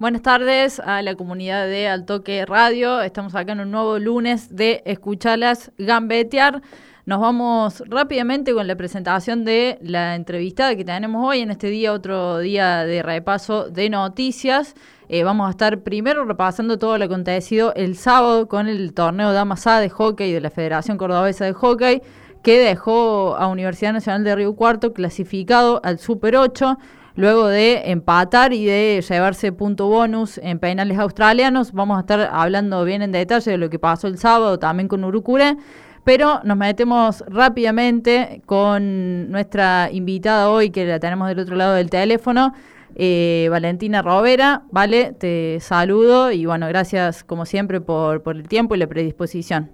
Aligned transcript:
Buenas 0.00 0.22
tardes 0.22 0.80
a 0.80 1.02
la 1.02 1.14
comunidad 1.14 1.68
de 1.68 1.86
Altoque 1.86 2.44
Radio. 2.46 3.00
Estamos 3.00 3.36
acá 3.36 3.52
en 3.52 3.60
un 3.60 3.70
nuevo 3.70 4.00
lunes 4.00 4.54
de 4.54 4.82
Escuchalas 4.86 5.70
Gambetear. 5.78 6.62
Nos 7.06 7.20
vamos 7.20 7.80
rápidamente 7.86 8.52
con 8.52 8.66
la 8.66 8.74
presentación 8.74 9.44
de 9.44 9.78
la 9.82 10.16
entrevistada 10.16 10.74
que 10.74 10.84
tenemos 10.84 11.24
hoy 11.24 11.40
en 11.40 11.52
este 11.52 11.68
día, 11.68 11.92
otro 11.92 12.40
día 12.40 12.84
de 12.84 13.04
repaso 13.04 13.70
de 13.70 13.88
noticias. 13.88 14.74
Eh, 15.08 15.22
vamos 15.22 15.46
a 15.46 15.50
estar 15.50 15.82
primero 15.82 16.24
repasando 16.24 16.76
todo 16.76 16.98
lo 16.98 17.04
acontecido 17.04 17.72
el 17.76 17.96
sábado 17.96 18.48
con 18.48 18.66
el 18.66 18.94
torneo 18.94 19.32
Damas 19.32 19.64
A 19.68 19.78
de 19.78 19.90
hockey 19.90 20.32
de 20.32 20.40
la 20.40 20.50
Federación 20.50 20.98
Cordobesa 20.98 21.44
de 21.44 21.52
Hockey, 21.52 22.02
que 22.42 22.58
dejó 22.58 23.36
a 23.36 23.46
Universidad 23.46 23.92
Nacional 23.92 24.24
de 24.24 24.34
Río 24.34 24.56
Cuarto 24.56 24.92
clasificado 24.92 25.80
al 25.84 26.00
Super 26.00 26.36
8 26.36 26.78
luego 27.16 27.46
de 27.46 27.90
empatar 27.90 28.52
y 28.52 28.64
de 28.64 29.04
llevarse 29.08 29.52
punto 29.52 29.88
bonus 29.88 30.38
en 30.38 30.58
penales 30.58 30.98
australianos. 30.98 31.72
Vamos 31.72 31.96
a 31.96 32.00
estar 32.00 32.28
hablando 32.32 32.84
bien 32.84 33.02
en 33.02 33.12
detalle 33.12 33.52
de 33.52 33.58
lo 33.58 33.70
que 33.70 33.78
pasó 33.78 34.08
el 34.08 34.18
sábado 34.18 34.58
también 34.58 34.88
con 34.88 35.04
Urucure. 35.04 35.56
Pero 36.04 36.40
nos 36.44 36.58
metemos 36.58 37.24
rápidamente 37.28 38.42
con 38.44 39.30
nuestra 39.30 39.88
invitada 39.90 40.50
hoy, 40.50 40.68
que 40.68 40.84
la 40.84 41.00
tenemos 41.00 41.28
del 41.28 41.38
otro 41.38 41.56
lado 41.56 41.72
del 41.72 41.88
teléfono, 41.88 42.52
eh, 42.94 43.48
Valentina 43.50 44.02
Robera. 44.02 44.64
Vale, 44.70 45.12
te 45.12 45.58
saludo 45.60 46.30
y 46.30 46.44
bueno, 46.44 46.68
gracias 46.68 47.24
como 47.24 47.46
siempre 47.46 47.80
por, 47.80 48.22
por 48.22 48.36
el 48.36 48.46
tiempo 48.48 48.74
y 48.74 48.78
la 48.78 48.86
predisposición. 48.86 49.70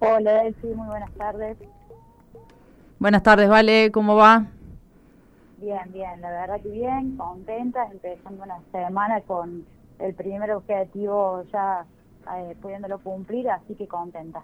Hola, 0.00 0.42
Delphi, 0.42 0.66
muy 0.66 0.86
buenas 0.86 1.10
tardes. 1.12 1.56
Buenas 2.98 3.22
tardes, 3.22 3.48
Vale, 3.48 3.90
¿cómo 3.92 4.16
va? 4.16 4.46
Bien, 5.58 5.90
bien, 5.90 6.20
la 6.20 6.30
verdad 6.30 6.60
que 6.60 6.68
bien, 6.68 7.16
contenta, 7.16 7.86
empezando 7.90 8.44
una 8.44 8.60
semana 8.72 9.20
con 9.22 9.64
el 9.98 10.14
primer 10.14 10.50
objetivo 10.52 11.44
ya 11.50 11.86
eh, 12.36 12.54
pudiéndolo 12.60 12.98
cumplir, 12.98 13.48
así 13.48 13.74
que 13.74 13.86
contenta. 13.86 14.42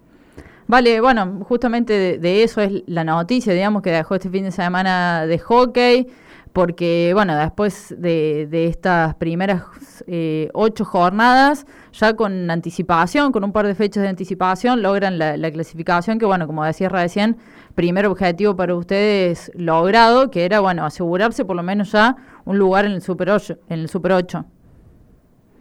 Vale, 0.67 1.01
bueno, 1.03 1.45
justamente 1.47 2.19
de, 2.19 2.43
eso 2.43 2.63
es 2.63 2.83
la 2.87 3.05
noticia, 3.05 3.53
digamos, 3.53 3.83
que 3.83 3.91
dejó 3.91 4.15
este 4.15 4.31
fin 4.31 4.45
de 4.45 4.53
semana 4.53 5.27
de 5.27 5.39
hockey, 5.39 6.07
porque, 6.55 7.11
bueno, 7.15 7.37
después 7.37 7.95
de, 7.99 8.49
estas 8.69 9.15
primeras 9.17 10.05
eh, 10.07 10.49
ocho 10.55 10.85
jornadas, 10.87 11.67
ya 11.93 12.15
con 12.15 12.51
anticipación, 12.51 13.33
con 13.33 13.45
un 13.45 13.53
par 13.53 13.67
de 13.67 13.75
fechas 13.75 14.03
de 14.03 14.09
anticipación, 14.09 14.81
logran 14.81 15.19
la, 15.19 15.37
la 15.37 15.51
clasificación, 15.51 16.19
que, 16.19 16.25
bueno, 16.25 16.47
como 16.47 16.65
decías 16.65 16.91
recién, 16.91 17.37
primer 17.75 18.07
objetivo 18.07 18.57
para 18.57 18.75
ustedes 18.75 19.51
logrado, 19.55 20.31
que 20.31 20.45
era, 20.45 20.61
bueno, 20.61 20.85
asegurarse 20.85 21.45
por 21.45 21.57
lo 21.57 21.63
menos 21.63 21.93
ya 21.93 22.17
un 22.45 22.59
lugar 22.59 22.85
en 22.85 22.93
el 22.93 23.03
Super 23.03 23.31
8. 23.31 23.59
En 23.69 23.81
el 23.81 23.89
Super 23.89 24.13
8. 24.13 24.45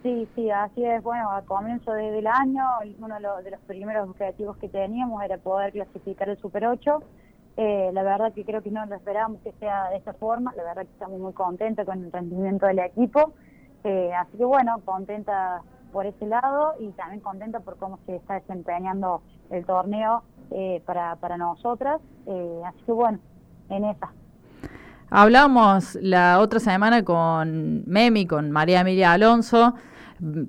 Sí, 0.02 0.28
sí, 0.34 0.50
así 0.50 0.84
es. 0.84 1.02
Bueno, 1.02 1.30
a 1.30 1.42
comienzo 1.42 1.92
del 1.92 2.26
año, 2.26 2.64
uno 2.98 3.14
de 3.14 3.50
los, 3.50 3.60
primeros 3.66 4.08
objetivos 4.08 4.56
que 4.56 4.68
teníamos 4.68 5.22
era 5.22 5.38
poder 5.38 5.72
clasificar 5.72 6.28
el 6.28 6.38
Super 6.38 6.66
8. 6.66 7.02
Eh, 7.56 7.90
la 7.92 8.02
verdad 8.02 8.32
que 8.32 8.44
creo 8.44 8.62
que 8.62 8.70
no 8.70 8.84
lo 8.86 8.96
esperábamos 8.96 9.40
que 9.42 9.52
sea 9.60 9.90
de 9.90 9.98
esa 9.98 10.12
forma. 10.14 10.52
La 10.56 10.64
verdad 10.64 10.82
que 10.82 10.92
estamos 10.92 11.20
muy 11.20 11.32
contentos 11.32 11.86
con 11.86 12.02
el 12.02 12.10
rendimiento 12.10 12.66
del 12.66 12.80
equipo. 12.80 13.32
Eh, 13.84 14.12
así 14.14 14.36
que 14.36 14.44
bueno, 14.44 14.80
contenta 14.84 15.62
por 15.92 16.06
ese 16.06 16.26
lado 16.26 16.74
y 16.80 16.88
también 16.92 17.20
contenta 17.20 17.60
por 17.60 17.76
cómo 17.76 17.98
se 18.06 18.16
está 18.16 18.34
desempeñando 18.34 19.22
el 19.50 19.64
torneo 19.66 20.22
eh, 20.54 20.82
para, 20.84 21.16
para 21.16 21.36
nosotras. 21.36 22.00
Eh, 22.26 22.62
así 22.66 22.78
que 22.86 22.92
bueno, 22.92 23.18
en 23.68 23.84
esa. 23.84 24.12
Hablamos 25.10 25.98
la 26.00 26.40
otra 26.40 26.58
semana 26.58 27.04
con 27.04 27.84
Memi, 27.86 28.26
con 28.26 28.50
María 28.50 28.80
Emilia 28.80 29.12
Alonso, 29.12 29.74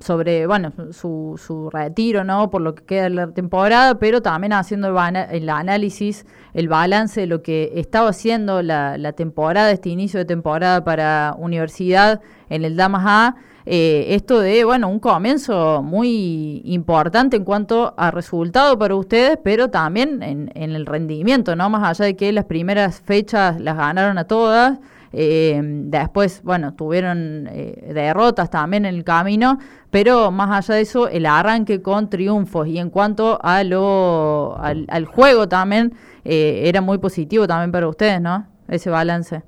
sobre 0.01 0.45
bueno 0.45 0.71
su, 0.91 1.39
su 1.43 1.69
retiro 1.71 2.23
no 2.23 2.51
por 2.51 2.61
lo 2.61 2.75
que 2.75 2.83
queda 2.83 3.03
de 3.03 3.09
la 3.09 3.31
temporada 3.31 3.97
pero 3.97 4.21
también 4.21 4.53
haciendo 4.53 4.87
el, 4.87 5.49
análisis 5.49 6.27
el 6.53 6.67
balance 6.67 7.21
de 7.21 7.27
lo 7.27 7.41
que 7.41 7.71
estaba 7.75 8.09
haciendo 8.09 8.61
la, 8.61 8.99
la 8.99 9.13
temporada 9.13 9.71
este 9.71 9.89
inicio 9.89 10.19
de 10.19 10.25
temporada 10.25 10.83
para 10.83 11.35
universidad 11.39 12.21
en 12.49 12.65
el 12.65 12.75
Damas 12.75 13.03
A 13.05 13.35
eh, 13.65 14.07
esto 14.09 14.39
de, 14.39 14.65
bueno, 14.65 14.89
un 14.89 14.99
comienzo 14.99 15.81
muy 15.81 16.61
importante 16.65 17.37
en 17.37 17.45
cuanto 17.45 17.93
a 17.97 18.11
resultado 18.11 18.77
para 18.77 18.95
ustedes, 18.95 19.37
pero 19.43 19.69
también 19.69 20.21
en, 20.21 20.51
el 20.53 20.85
rendimiento, 20.85 21.55
¿no? 21.55 21.69
Más 21.69 21.83
allá 21.83 22.05
de 22.05 22.15
que 22.15 22.31
las 22.33 22.45
primeras 22.45 22.99
fechas 22.99 23.59
las 23.61 23.77
ganaron 23.77 24.17
a 24.17 24.25
todas, 24.25 24.79
eh, 25.13 25.61
después, 25.63 26.41
bueno, 26.43 26.73
tuvieron 26.73 27.47
eh, 27.51 27.91
derrotas 27.93 28.49
también 28.49 28.85
en 28.85 28.95
el 28.95 29.03
camino, 29.03 29.59
pero 29.91 30.31
más 30.31 30.49
allá 30.51 30.75
de 30.75 30.81
eso, 30.81 31.07
el 31.07 31.25
arranque 31.25 31.81
con 31.81 32.09
triunfos 32.09 32.67
y 32.67 32.79
en 32.79 32.89
cuanto 32.89 33.39
a 33.41 33.63
lo, 33.63 34.57
al, 34.59 34.85
al 34.89 35.05
juego 35.05 35.47
también, 35.47 35.93
era 36.25 36.79
muy 36.79 36.99
positivo 36.99 37.47
también 37.47 37.71
para 37.73 37.87
ustedes, 37.89 38.21
¿no? 38.21 38.47
Ese 38.69 38.89
balance. 38.89 39.43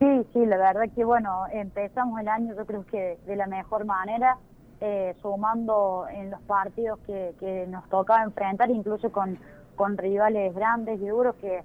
Sí, 0.00 0.26
sí, 0.32 0.46
la 0.46 0.56
verdad 0.56 0.88
que 0.94 1.04
bueno, 1.04 1.44
empezamos 1.52 2.18
el 2.20 2.28
año 2.28 2.54
yo 2.56 2.64
creo 2.64 2.86
que 2.86 3.18
de 3.26 3.36
la 3.36 3.46
mejor 3.46 3.84
manera, 3.84 4.38
eh, 4.80 5.14
sumando 5.20 6.06
en 6.10 6.30
los 6.30 6.40
partidos 6.42 6.98
que, 7.00 7.34
que 7.38 7.66
nos 7.66 7.86
tocaba 7.90 8.22
enfrentar, 8.22 8.70
incluso 8.70 9.12
con, 9.12 9.38
con 9.76 9.98
rivales 9.98 10.54
grandes 10.54 10.98
y 11.02 11.06
duros 11.06 11.36
que, 11.36 11.62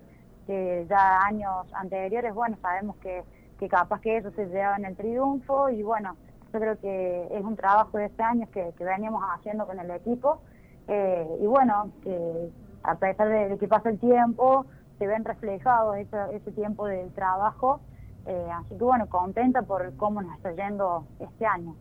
que 0.48 0.86
ya 0.90 1.22
años 1.22 1.66
anteriores, 1.74 2.34
bueno, 2.34 2.58
sabemos 2.62 2.98
que, 2.98 3.24
que 3.58 3.70
capaz 3.70 4.02
que 4.02 4.18
eso 4.18 4.32
se 4.32 4.48
llevaba 4.48 4.76
en 4.76 4.86
el 4.86 4.98
triunfo 4.98 5.70
y 5.70 5.82
bueno, 5.82 6.18
yo 6.52 6.60
creo 6.60 6.78
que 6.82 7.28
es 7.32 7.42
un 7.44 7.56
trabajo 7.56 7.98
de 7.98 8.06
este 8.08 8.22
año 8.24 8.48
que, 8.52 8.74
que 8.78 8.84
veníamos 8.84 9.24
haciendo 9.34 9.66
con 9.66 9.80
el 9.80 9.90
equipo 9.92 10.42
eh, 10.90 11.26
y 11.40 11.46
bueno, 11.48 11.90
que 12.04 12.50
a 12.84 12.96
pesar 12.96 13.30
de, 13.30 13.58
que 13.58 13.68
pasa 13.70 13.90
el 13.90 13.98
tiempo, 14.00 14.66
se 15.00 15.08
ven 15.08 15.24
reflejados 15.24 15.96
ese, 15.98 16.18
ese 16.34 16.52
tiempo 16.52 16.86
del 16.86 17.14
trabajo 17.14 17.80
eh, 18.26 18.48
así 18.54 18.76
que 18.76 18.84
bueno, 18.84 19.08
contenta 19.08 19.62
por 19.62 19.94
cómo 19.98 20.22
nos 20.22 20.36
está 20.38 20.52
yendo 20.54 21.06
este 21.20 21.46
año. 21.46 21.76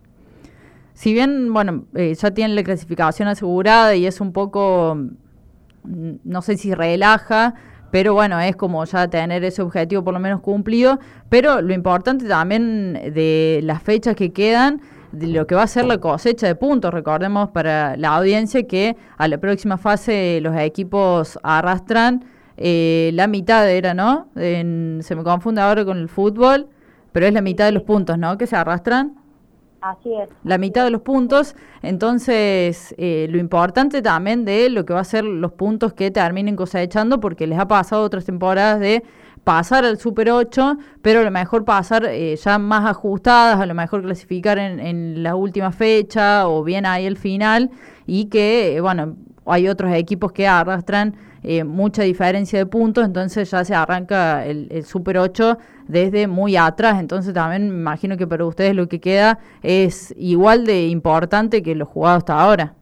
Si 0.93 1.13
bien, 1.13 1.53
bueno, 1.53 1.85
eh, 1.95 2.15
ya 2.15 2.31
tienen 2.31 2.55
la 2.55 2.63
clasificación 2.63 3.29
asegurada 3.29 3.97
y 3.97 4.07
es 4.07 4.21
un 4.21 4.33
poco, 4.33 4.97
mm, 5.85 6.13
no 6.23 6.43
sé 6.43 6.57
si 6.57 6.73
relaja, 6.75 7.55
pero 7.91 8.15
bueno, 8.15 8.41
es 8.41 8.57
como 8.57 8.85
ya 8.85 9.09
tener 9.09 9.43
ese 9.45 9.63
objetivo 9.63 10.05
por 10.05 10.15
lo 10.15 10.21
menos 10.21 10.41
cumplido, 10.41 10.99
pero 11.29 11.63
lo 11.63 11.73
importante 11.75 12.27
también 12.27 12.93
de 12.93 13.61
las 13.63 13.83
fechas 13.83 14.15
que 14.15 14.33
quedan, 14.33 14.81
de 15.13 15.29
lo 15.29 15.47
que 15.47 15.55
va 15.55 15.63
a 15.63 15.67
ser 15.67 15.85
la 15.85 15.99
cosecha 15.99 16.47
de 16.47 16.57
puntos, 16.57 16.93
recordemos 16.93 17.51
para 17.51 17.97
la 17.97 18.17
audiencia 18.17 18.65
que 18.65 18.97
a 19.17 19.29
la 19.29 19.39
próxima 19.39 19.79
fase 19.79 20.41
los 20.43 20.57
equipos 20.57 21.39
arrastran 21.43 22.25
eh, 22.57 23.11
la 23.15 23.27
mitad 23.27 23.69
era, 23.71 23.95
¿no? 23.95 24.29
se 24.35 25.15
me 25.17 25.25
confunde 25.25 25.61
ahora 25.61 25.85
con 25.85 25.99
el 25.99 26.09
fútbol, 26.09 26.69
pero 27.13 27.27
es 27.27 27.33
la 27.33 27.43
mitad 27.43 27.67
de 27.67 27.73
los 27.73 27.83
puntos, 27.83 28.19
¿no? 28.19 28.37
Que 28.39 28.47
se 28.47 28.57
arrastran. 28.57 29.15
Así 29.81 30.15
es. 30.15 30.31
La 30.45 30.57
mitad 30.57 30.85
de 30.85 30.91
los 30.91 31.03
puntos. 31.03 31.55
Entonces, 31.83 32.95
eh, 32.97 33.27
lo 33.31 33.39
importante 33.39 34.01
también 34.01 34.45
de 34.45 34.71
lo 34.71 34.87
que 34.87 34.95
va 34.95 35.01
a 35.01 35.05
ser 35.05 35.25
los 35.25 35.53
puntos 35.53 35.93
que 35.93 36.11
terminen 36.11 36.57
cosechando, 36.57 37.21
porque 37.21 37.47
les 37.47 37.59
ha 37.59 37.69
pasado 37.69 38.03
otras 38.03 38.25
temporadas 38.25 38.81
de 38.81 39.05
pasar 39.45 39.85
al 39.85 39.99
Super 39.99 40.31
8, 40.31 40.79
pero 41.03 41.21
a 41.21 41.23
lo 41.23 41.31
mejor 41.31 41.67
pasar 41.67 42.07
eh, 42.07 42.35
ya 42.37 42.59
más 42.59 42.87
ajustadas, 42.87 43.61
a 43.61 43.67
lo 43.67 43.75
mejor 43.75 44.03
clasificar 44.03 44.59
en, 44.59 44.81
en 44.81 45.23
la 45.23 45.35
última 45.35 45.71
fecha 45.71 46.49
o 46.49 46.65
bien 46.65 46.87
ahí 46.87 47.05
el 47.05 47.19
final, 47.19 47.71
y 48.07 48.27
que, 48.27 48.79
bueno, 48.81 49.17
hay 49.45 49.69
otros 49.69 49.93
equipos 49.93 50.33
que 50.33 50.49
arrastran 50.49 51.15
eh, 51.47 51.63
mucha 51.63 52.03
diferencia 52.03 52.59
de 52.59 52.65
puntos, 52.65 53.05
entonces 53.05 53.51
ya 53.51 53.63
se 53.67 53.75
arranca 53.75 54.47
el, 54.47 54.83
Super 54.83 55.19
8 55.19 55.59
desde 55.87 56.27
muy 56.27 56.57
atrás, 56.57 56.99
entonces 56.99 57.35
también 57.35 57.69
me 57.69 57.77
imagino 57.77 58.17
que 58.17 58.27
para 58.27 58.47
ustedes 58.47 58.75
lo 58.75 58.89
que 58.89 58.99
queda 58.99 59.39
es 59.63 60.15
igual 60.17 60.65
de 60.65 60.87
importante 60.87 61.63
que 61.63 61.75
lo 61.75 61.85
jugado 61.85 62.17
hasta 62.17 62.41
ahora. 62.41 62.73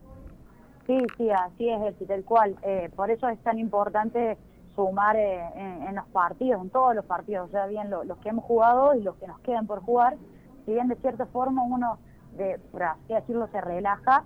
Sí, 0.87 0.97
sí, 1.17 1.29
así 1.29 1.67
es, 1.67 2.07
tal 2.07 2.23
cual. 2.23 2.55
Eh, 2.63 2.89
por 2.95 3.11
eso 3.11 3.27
es 3.27 3.37
tan 3.39 3.59
importante 3.59 4.37
sumar 4.77 5.17
eh, 5.17 5.41
en, 5.89 5.95
los 5.95 6.05
partidos, 6.07 6.61
en 6.61 6.69
todos 6.69 6.95
los 6.95 7.03
partidos, 7.03 7.51
ya 7.51 7.65
bien 7.67 7.89
los 7.89 8.17
que 8.19 8.29
hemos 8.29 8.45
jugado 8.45 8.95
y 8.95 9.01
los 9.03 9.17
que 9.17 9.27
nos 9.27 9.39
quedan 9.41 9.67
por 9.67 9.81
jugar. 9.81 10.15
Si 10.65 10.71
bien 10.71 10.87
de 10.87 10.95
cierta 10.95 11.25
forma 11.25 11.63
uno, 11.63 11.97
de, 12.37 12.61
por 12.71 12.83
así 12.83 13.13
decirlo, 13.13 13.49
se 13.51 13.59
relaja, 13.59 14.23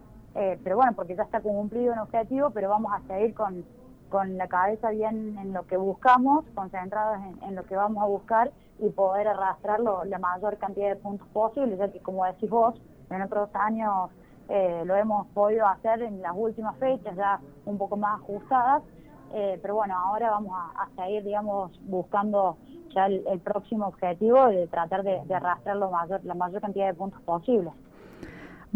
pero 0.63 0.75
bueno, 0.75 0.91
porque 0.95 1.15
ya 1.15 1.23
está 1.23 1.41
cumplido 1.41 1.93
un 1.93 1.99
objetivo, 1.99 2.51
pero 2.51 2.69
vamos 2.69 2.91
a 2.93 3.01
seguir 3.07 3.33
con, 3.33 3.65
con 4.09 4.37
la 4.37 4.47
cabeza 4.47 4.89
bien 4.91 5.37
en 5.37 5.53
lo 5.53 5.65
que 5.67 5.77
buscamos, 5.77 6.45
concentrados 6.55 7.19
en, 7.41 7.55
lo 7.55 7.63
que 7.63 7.75
vamos 7.75 8.03
a 8.03 8.07
buscar 8.07 8.51
y 8.79 8.89
poder 8.89 9.27
arrastrar 9.27 9.79
la 9.79 10.19
mayor 10.19 10.57
cantidad 10.57 10.89
de 10.89 10.95
puntos 10.95 11.27
posible, 11.29 11.77
ya 11.77 11.91
que 11.91 11.99
como 11.99 12.25
decís 12.25 12.49
vos, 12.49 12.75
en 13.09 13.21
otros 13.21 13.49
años 13.53 14.09
eh, 14.49 14.83
lo 14.85 14.95
hemos 14.95 15.27
podido 15.27 15.67
hacer 15.67 16.01
en 16.01 16.21
las 16.21 16.33
últimas 16.35 16.75
fechas 16.77 17.15
ya 17.15 17.39
un 17.65 17.77
poco 17.77 17.97
más 17.97 18.19
ajustadas, 18.21 18.83
eh, 19.33 19.59
pero 19.61 19.75
bueno, 19.75 19.97
ahora 19.97 20.31
vamos 20.31 20.53
a, 20.53 20.87
seguir, 20.95 21.23
digamos, 21.23 21.71
buscando 21.83 22.57
ya 22.95 23.07
el, 23.07 23.39
próximo 23.41 23.87
objetivo 23.87 24.47
de 24.47 24.67
tratar 24.67 25.03
de, 25.03 25.21
arrastrar 25.33 25.75
la 25.75 26.33
mayor 26.33 26.61
cantidad 26.61 26.87
de 26.87 26.93
puntos 26.93 27.21
posible. 27.23 27.71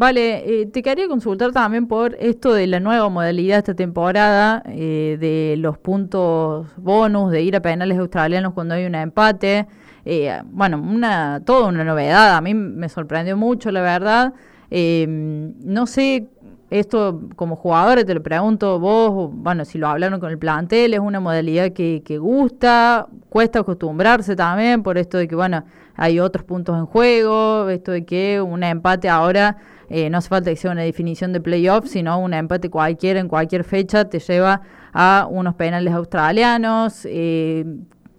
Vale, 0.01 0.62
eh, 0.62 0.65
te 0.65 0.81
quería 0.81 1.07
consultar 1.07 1.51
también 1.51 1.86
por 1.86 2.15
esto 2.19 2.56
de 2.56 2.65
la 2.65 2.80
nueva 2.80 3.07
modalidad 3.09 3.59
esta 3.59 3.75
temporada, 3.75 4.63
eh, 4.65 5.15
de 5.19 5.57
los 5.57 5.77
puntos 5.77 6.69
bonus, 6.75 7.31
de 7.31 7.44
ir 7.44 7.56
a 7.56 7.59
penales 7.59 8.00
australianos 8.00 8.53
cuando 8.53 8.74
hay 8.74 8.88
un 8.88 8.95
empate. 8.95 9.68
Eh, 10.03 10.42
bueno, 10.45 10.81
una, 10.81 11.44
toda 11.45 11.68
una 11.68 11.83
novedad, 11.83 12.36
a 12.36 12.42
mí 12.42 12.56
me 12.56 12.89
sorprendió 12.89 13.38
mucho, 13.38 13.69
la 13.69 13.81
verdad. 13.81 14.33
no 14.71 15.86
sé 15.86 16.27
esto 16.71 17.21
como 17.36 17.56
jugadores 17.56 18.06
te 18.06 18.15
lo 18.15 18.24
pregunto 18.24 18.80
vos, 18.80 19.30
bueno, 19.31 19.65
si 19.65 19.77
lo 19.77 19.88
hablaron 19.88 20.19
con 20.19 20.31
el 20.31 20.39
plantel, 20.39 20.95
es 20.95 21.00
una 21.00 21.19
modalidad 21.19 21.74
que, 21.74 22.01
que 22.03 22.18
gusta, 22.18 23.07
cuesta 23.30 23.59
acostumbrarse 23.59 24.36
también 24.36 24.81
por 24.81 24.98
esto 24.98 25.19
de 25.19 25.27
que, 25.27 25.36
bueno, 25.36 25.63
hay 25.95 26.19
otros 26.19 26.44
puntos 26.44 26.75
en 26.80 26.88
juego, 26.88 27.69
esto 27.69 27.92
de 27.92 28.03
que 28.03 28.42
un 28.42 28.63
empate 28.63 29.07
ahora 29.07 29.57
eh, 29.91 30.09
no 30.09 30.19
hace 30.19 30.29
falta 30.29 30.49
que 30.49 30.55
sea 30.55 30.71
una 30.71 30.83
definición 30.83 31.33
de 31.33 31.41
playoff, 31.41 31.85
sino 31.85 32.17
un 32.19 32.33
empate 32.33 32.69
cualquiera 32.69 33.19
en 33.19 33.27
cualquier 33.27 33.65
fecha 33.65 34.09
te 34.09 34.19
lleva 34.19 34.61
a 34.93 35.27
unos 35.29 35.55
penales 35.55 35.93
australianos. 35.93 37.05
Eh, 37.09 37.65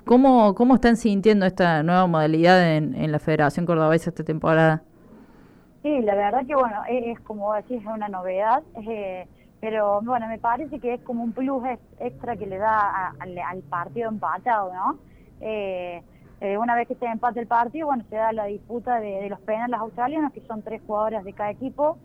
¿cómo, 0.05 0.55
¿Cómo 0.55 0.75
están 0.75 0.97
sintiendo 0.97 1.47
esta 1.47 1.83
nueva 1.83 2.07
modalidad 2.07 2.77
en, 2.77 2.95
en 2.95 3.11
la 3.11 3.19
Federación 3.19 3.65
Cordobesa 3.65 4.11
esta 4.11 4.23
temporada? 4.23 4.83
Sí, 5.83 6.01
la 6.03 6.15
verdad 6.15 6.47
que 6.47 6.55
bueno, 6.55 6.83
es, 6.89 7.19
como 7.21 7.55
decís, 7.55 7.81
es 7.81 7.87
una 7.87 8.09
novedad, 8.09 8.63
eh, 8.87 9.27
pero 9.61 10.01
bueno, 10.03 10.29
me 10.29 10.39
parece 10.39 10.79
que 10.79 10.95
es 10.95 11.01
como 11.01 11.25
un 11.25 11.33
plus 11.33 11.65
extra 11.99 12.37
que 12.37 12.47
le 12.47 12.59
da 12.59 13.15
al, 13.19 13.63
partido 13.63 14.09
empatado, 14.09 14.73
¿no? 14.73 14.99
Eh, 15.41 16.03
eh, 16.43 16.59
una 16.59 16.75
vez 16.75 16.89
que 16.89 16.95
se 16.95 17.07
empate 17.07 17.41
el 17.41 17.47
partido, 17.47 17.87
bueno, 17.87 18.05
se 18.11 18.17
da 18.17 18.33
la 18.33 18.47
disputa 18.47 19.01
de, 19.01 19.29
los 19.29 19.41
penales 19.41 19.79
australianos, 19.79 20.33
que 20.33 20.41
son 20.43 20.63
tres 20.63 20.83
jugadoras 20.87 21.25
de 21.25 21.33
cada 21.33 21.51
equipo, 21.51 21.99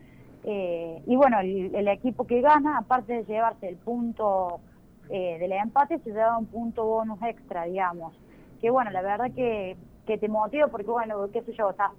y 0.43 1.15
bueno, 1.17 1.41
el, 1.41 1.87
equipo 1.89 2.25
que 2.25 2.39
gana, 2.39 2.77
aparte 2.77 3.11
de 3.11 3.25
llevarse 3.25 3.67
el 3.67 3.75
punto 3.75 4.61
del 5.09 5.51
empate, 5.51 5.99
se 5.99 6.11
lleva 6.11 6.37
un 6.37 6.45
punto 6.45 6.85
bonus 6.85 7.21
extra, 7.21 7.65
digamos. 7.65 8.17
Que 8.61 8.69
bueno, 8.69 8.89
la 8.91 9.01
verdad 9.01 9.29
que 9.35 9.75
que 10.07 10.17
te 10.17 10.29
motiva 10.29 10.67
porque, 10.67 10.89
bueno, 10.89 11.29
qué 11.31 11.43
sé 11.43 11.53
yo, 11.53 11.69
estás 11.69 11.91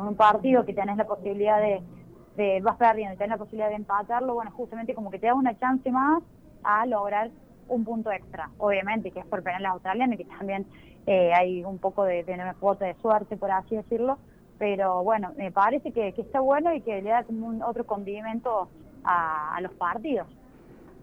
un 0.00 0.16
partido 0.16 0.66
que 0.66 0.74
tenés 0.74 0.96
la 0.96 1.06
posibilidad 1.06 1.60
de, 1.60 1.80
de 2.36 2.60
vas 2.60 2.76
perdiendo 2.76 3.14
y 3.14 3.16
tenés 3.16 3.30
la 3.30 3.38
posibilidad 3.38 3.70
de 3.70 3.76
empatarlo, 3.76 4.34
bueno, 4.34 4.50
justamente 4.50 4.92
como 4.94 5.10
que 5.10 5.20
te 5.20 5.28
da 5.28 5.34
una 5.34 5.56
chance 5.58 5.90
más 5.90 6.22
a 6.64 6.84
lograr 6.84 7.30
un 7.68 7.84
punto 7.84 8.10
extra, 8.10 8.50
obviamente, 8.58 9.10
que 9.10 9.20
es 9.20 9.26
por 9.26 9.42
penales 9.42 9.68
australianos 9.68 10.16
y 10.16 10.24
que 10.24 10.30
también 10.36 10.66
eh, 11.06 11.32
hay 11.34 11.64
un 11.64 11.78
poco 11.78 12.04
de, 12.04 12.24
de 12.24 12.34
una 12.34 12.54
cuota 12.54 12.86
de 12.86 12.94
suerte, 13.02 13.36
por 13.36 13.50
así 13.50 13.76
decirlo, 13.76 14.18
pero 14.58 15.02
bueno, 15.02 15.32
me 15.36 15.50
parece 15.50 15.92
que, 15.92 16.08
está 16.16 16.40
bueno 16.40 16.74
y 16.74 16.80
que 16.80 17.02
le 17.02 17.10
da 17.10 17.24
como 17.24 17.46
un 17.46 17.62
otro 17.62 17.84
condimento 17.84 18.68
a, 19.04 19.56
a 19.56 19.60
los 19.60 19.72
partidos. 19.72 20.26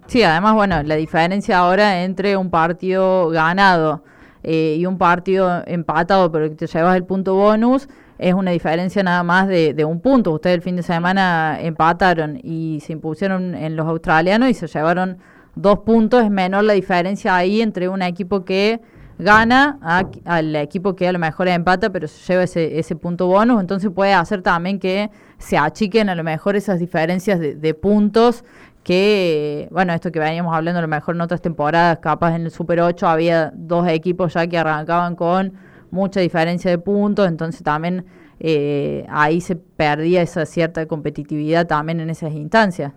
Sí, 0.07 0.23
además, 0.23 0.55
bueno, 0.55 0.81
la 0.83 0.95
diferencia 0.95 1.59
ahora 1.59 2.03
entre 2.03 2.35
un 2.35 2.49
partido 2.49 3.29
ganado 3.29 4.03
eh, 4.43 4.75
y 4.79 4.85
un 4.85 4.97
partido 4.97 5.63
empatado, 5.67 6.31
pero 6.31 6.49
que 6.49 6.55
te 6.55 6.67
llevas 6.67 6.95
el 6.95 7.03
punto 7.03 7.35
bonus, 7.35 7.87
es 8.17 8.33
una 8.33 8.51
diferencia 8.51 9.03
nada 9.03 9.23
más 9.23 9.47
de, 9.47 9.85
un 9.85 9.99
punto. 9.99 10.31
Ustedes 10.31 10.55
el 10.57 10.61
fin 10.61 10.75
de 10.75 10.83
semana 10.83 11.57
empataron 11.59 12.39
y 12.43 12.79
se 12.81 12.93
impusieron 12.93 13.55
en 13.55 13.75
los 13.75 13.87
australianos 13.87 14.49
y 14.49 14.53
se 14.53 14.67
llevaron 14.67 15.17
dos 15.55 15.79
puntos. 15.79 16.23
Es 16.23 16.29
menor 16.29 16.63
la 16.63 16.73
diferencia 16.73 17.35
ahí 17.35 17.61
entre 17.61 17.89
un 17.89 18.01
equipo 18.01 18.45
que 18.45 18.79
gana 19.17 19.79
al 20.25 20.55
equipo 20.55 20.95
que 20.95 21.07
a 21.07 21.11
lo 21.11 21.19
mejor 21.19 21.47
empata, 21.47 21.89
pero 21.91 22.07
se 22.07 22.33
lleva 22.33 22.43
ese, 22.43 22.79
ese 22.79 22.95
punto 22.95 23.27
bonus. 23.27 23.61
Entonces 23.61 23.91
puede 23.91 24.13
hacer 24.13 24.41
también 24.41 24.79
que 24.79 25.09
se 25.37 25.57
achiquen 25.57 26.09
a 26.09 26.15
lo 26.15 26.23
mejor 26.23 26.55
esas 26.55 26.79
diferencias 26.79 27.39
de, 27.39 27.55
de 27.55 27.73
puntos 27.73 28.43
que, 28.83 29.67
bueno, 29.71 29.93
esto 29.93 30.11
que 30.11 30.19
veníamos 30.19 30.55
hablando 30.55 30.79
a 30.79 30.81
lo 30.81 30.87
mejor 30.87 31.15
en 31.15 31.21
otras 31.21 31.41
temporadas, 31.41 31.99
capaz 31.99 32.35
en 32.35 32.43
el 32.43 32.51
Super 32.51 32.81
8 32.81 33.07
había 33.07 33.51
dos 33.55 33.87
equipos 33.87 34.33
ya 34.33 34.47
que 34.47 34.57
arrancaban 34.57 35.15
con 35.15 35.53
mucha 35.91 36.19
diferencia 36.19 36.71
de 36.71 36.77
puntos, 36.77 37.27
entonces 37.27 37.61
también 37.63 38.05
eh, 38.39 39.05
ahí 39.09 39.39
se 39.41 39.55
perdía 39.55 40.21
esa 40.21 40.45
cierta 40.45 40.85
competitividad 40.87 41.67
también 41.67 41.99
en 41.99 42.09
esas 42.09 42.33
instancias. 42.33 42.93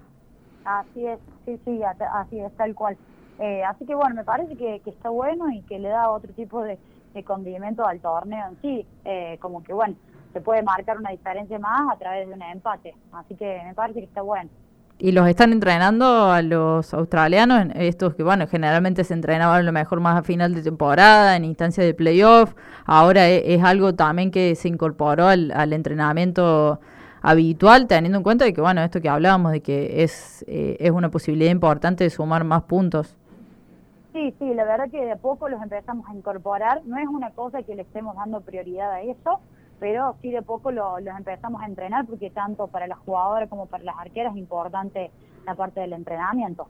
Así 0.64 1.06
es, 1.06 1.18
sí, 1.44 1.58
sí, 1.64 1.80
así 1.82 2.38
es, 2.38 2.52
tal 2.56 2.74
cual. 2.74 2.96
Eh, 3.38 3.64
así 3.64 3.84
que 3.84 3.94
bueno, 3.94 4.14
me 4.14 4.24
parece 4.24 4.56
que, 4.56 4.80
está 4.86 5.10
bueno 5.10 5.50
y 5.50 5.62
que 5.62 5.78
le 5.78 5.88
da 5.88 6.10
otro 6.10 6.32
tipo 6.32 6.62
de, 6.62 6.78
condimento 7.24 7.86
al 7.86 8.00
torneo 8.00 8.48
en 8.48 8.60
sí, 8.60 8.86
eh, 9.04 9.38
como 9.40 9.62
que 9.62 9.72
bueno, 9.72 9.94
se 10.32 10.40
puede 10.40 10.62
marcar 10.62 10.98
una 10.98 11.10
diferencia 11.10 11.58
más 11.60 11.92
a 11.92 11.96
través 11.96 12.26
de 12.26 12.34
un 12.34 12.42
empate, 12.42 12.92
así 13.12 13.36
que 13.36 13.62
me 13.64 13.72
parece 13.72 14.00
que 14.00 14.06
está 14.06 14.20
bueno 14.20 14.50
y 14.98 15.12
los 15.12 15.28
están 15.28 15.52
entrenando 15.52 16.30
a 16.30 16.40
los 16.42 16.94
australianos, 16.94 17.66
estos 17.74 18.14
que, 18.14 18.22
bueno, 18.22 18.46
generalmente 18.46 19.02
se 19.04 19.14
entrenaban 19.14 19.66
lo 19.66 19.72
mejor 19.72 20.00
más 20.00 20.16
a 20.16 20.22
final 20.22 20.54
de 20.54 20.62
temporada, 20.62 21.36
en 21.36 21.44
instancia 21.44 21.82
de 21.82 21.94
playoff. 21.94 22.54
Ahora 22.84 23.28
e, 23.28 23.54
es, 23.54 23.62
algo 23.64 23.94
también 23.94 24.30
que 24.30 24.54
se 24.54 24.68
incorporó 24.68 25.26
al, 25.26 25.72
entrenamiento 25.72 26.80
habitual, 27.22 27.88
teniendo 27.88 28.18
en 28.18 28.22
cuenta 28.22 28.50
que, 28.52 28.60
bueno, 28.60 28.82
esto 28.82 29.00
que 29.00 29.08
hablábamos, 29.08 29.52
de 29.52 29.62
que 29.62 30.04
es, 30.04 30.44
eh, 30.46 30.76
es 30.78 30.90
una 30.92 31.10
posibilidad 31.10 31.50
importante 31.50 32.04
de 32.04 32.10
sumar 32.10 32.44
más 32.44 32.62
puntos. 32.62 33.16
Sí, 34.14 34.32
sí, 34.38 34.54
la 34.54 34.62
verdad 34.62 34.88
que 34.92 35.04
de 35.04 35.10
a 35.10 35.16
poco 35.16 35.48
los 35.48 35.60
empezamos 35.60 36.08
a 36.08 36.14
incorporar. 36.14 36.82
No 36.84 36.98
es 36.98 37.08
una 37.08 37.32
cosa 37.32 37.64
que 37.64 37.74
le 37.74 37.82
estemos 37.82 38.14
dando 38.14 38.42
prioridad 38.42 38.92
a 38.92 39.02
eso, 39.02 39.40
pero 39.80 40.14
sí 40.22 40.30
de 40.30 40.40
poco 40.40 40.70
lo, 40.70 41.00
los 41.00 41.18
empezamos 41.18 41.60
a 41.60 41.66
entrenar 41.66 42.06
porque 42.06 42.30
tanto 42.30 42.68
para 42.68 42.86
las 42.86 42.98
jugadoras 43.00 43.48
como 43.48 43.66
para 43.66 43.82
las 43.82 43.96
arqueras 43.98 44.34
es 44.34 44.38
importante 44.38 45.10
la 45.44 45.56
parte 45.56 45.80
del 45.80 45.94
entrenamiento. 45.94 46.68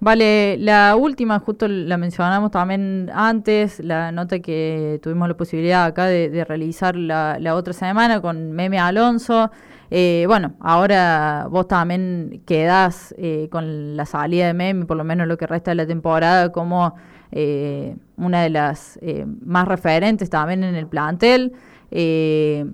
Vale, 0.00 0.56
la 0.58 0.96
última, 0.96 1.38
justo 1.38 1.68
la 1.68 1.96
mencionamos 1.96 2.50
también 2.50 3.10
antes, 3.14 3.78
la 3.78 4.10
nota 4.10 4.40
que 4.40 4.98
tuvimos 5.00 5.28
la 5.28 5.36
posibilidad 5.36 5.84
acá 5.84 6.06
de, 6.06 6.44
realizar 6.44 6.96
la, 6.96 7.36
la, 7.38 7.54
otra 7.54 7.72
semana 7.72 8.20
con 8.20 8.50
Meme 8.50 8.80
Alonso. 8.80 9.52
Eh, 9.90 10.24
bueno, 10.26 10.54
ahora 10.60 11.46
vos 11.50 11.66
también 11.66 12.42
quedás 12.46 13.14
eh, 13.18 13.48
con 13.50 13.96
la 13.96 14.06
salida 14.06 14.46
de 14.46 14.54
Meme, 14.54 14.86
por 14.86 14.96
lo 14.96 15.04
menos 15.04 15.26
lo 15.26 15.36
que 15.36 15.46
resta 15.46 15.70
de 15.70 15.76
la 15.76 15.86
temporada, 15.86 16.52
como 16.52 16.94
eh, 17.32 17.96
una 18.16 18.42
de 18.42 18.50
las 18.50 18.98
más 19.44 19.68
referentes 19.68 20.30
también 20.30 20.64
en 20.64 20.74
el 20.74 20.86
plantel 20.86 21.52
eh, 21.90 22.66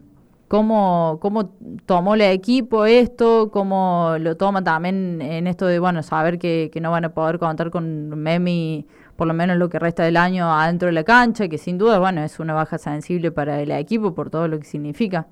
cómo, 0.49 1.19
cómo 1.21 1.51
tomó 1.87 2.15
el 2.15 2.23
equipo 2.23 2.85
esto, 2.87 3.51
cómo 3.53 4.17
lo 4.19 4.37
toma 4.37 4.63
también 4.63 5.21
en 5.23 5.47
esto 5.47 5.67
de, 5.67 5.79
bueno, 5.79 6.03
saber 6.03 6.39
que, 6.39 6.71
que 6.73 6.81
no 6.81 6.91
van 6.91 7.05
a 7.05 7.15
poder 7.15 7.39
contar 7.39 7.71
con 7.71 8.09
Memi 8.11 8.87
por 9.17 9.27
lo 9.29 9.35
menos 9.35 9.57
lo 9.57 9.69
que 9.69 9.79
resta 9.79 10.03
del 10.03 10.17
año 10.17 10.53
adentro 10.53 10.87
de 10.87 10.93
la 10.93 11.05
cancha, 11.05 11.49
que 11.49 11.59
sin 11.59 11.79
duda, 11.79 11.99
bueno, 11.99 12.23
es 12.23 12.41
una 12.41 12.55
baja 12.55 12.79
sensible 12.79 13.31
para 13.31 13.61
el 13.61 13.71
equipo 13.71 14.15
por 14.15 14.31
todo 14.31 14.49
lo 14.49 14.59
que 14.59 14.65
significa. 14.65 15.29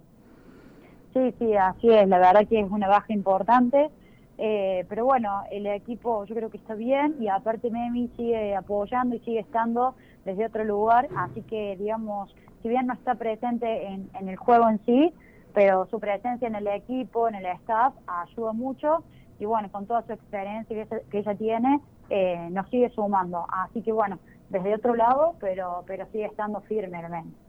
Sí, 1.12 1.35
sí, 1.38 1.54
así 1.54 1.90
es, 1.90 2.09
la 2.09 2.19
verdad 2.19 2.49
que 2.49 2.59
es 2.59 2.71
una 2.71 2.88
baja 2.88 3.12
importante, 3.12 3.90
eh, 4.38 4.87
pero 4.88 5.04
bueno, 5.04 5.42
el 5.50 5.66
equipo 5.66 6.25
yo 6.25 6.35
creo 6.35 6.49
que 6.49 6.57
está 6.57 6.75
bien 6.75 7.16
y 7.21 7.28
aparte 7.28 7.71
Memi 7.71 8.09
sigue 8.16 8.57
apoyando 8.57 9.16
y 9.16 9.19
sigue 9.21 9.40
estando 9.40 9.95
desde 10.25 10.47
otro 10.47 10.64
lugar, 10.64 11.09
así 11.16 11.42
que 11.42 11.76
digamos, 11.76 12.35
si 12.62 12.69
bien 12.69 12.87
no 12.87 12.95
está 12.95 13.14
presente 13.16 13.88
en, 13.88 14.09
el 14.26 14.37
juego 14.37 14.71
en 14.71 14.83
sí, 14.87 15.12
pero 15.52 15.87
su 15.90 16.00
presencia 16.00 16.49
en 16.49 16.54
el 16.54 16.66
equipo, 16.69 17.28
en 17.28 17.35
el 17.35 17.47
staff, 17.47 17.92
ayuda 18.07 18.54
mucho 18.54 19.04
y 19.38 19.45
bueno, 19.45 19.71
con 19.71 19.87
toda 19.87 20.02
su 20.07 20.14
experiencia 20.14 20.87
que, 21.11 21.19
ella 21.19 21.35
tiene, 21.35 21.81
eh, 22.09 22.49
nos 22.52 22.71
sigue 22.71 22.88
sumando. 22.90 23.45
Así 23.50 23.83
que 23.83 23.92
bueno, 23.92 24.19
desde 24.49 24.75
otro 24.75 24.95
lado, 24.95 25.35
pero, 25.40 25.85
pero 25.87 26.07
sigue 26.11 26.25
estando 26.25 26.62
firme 26.62 27.00
realmente. 27.00 27.42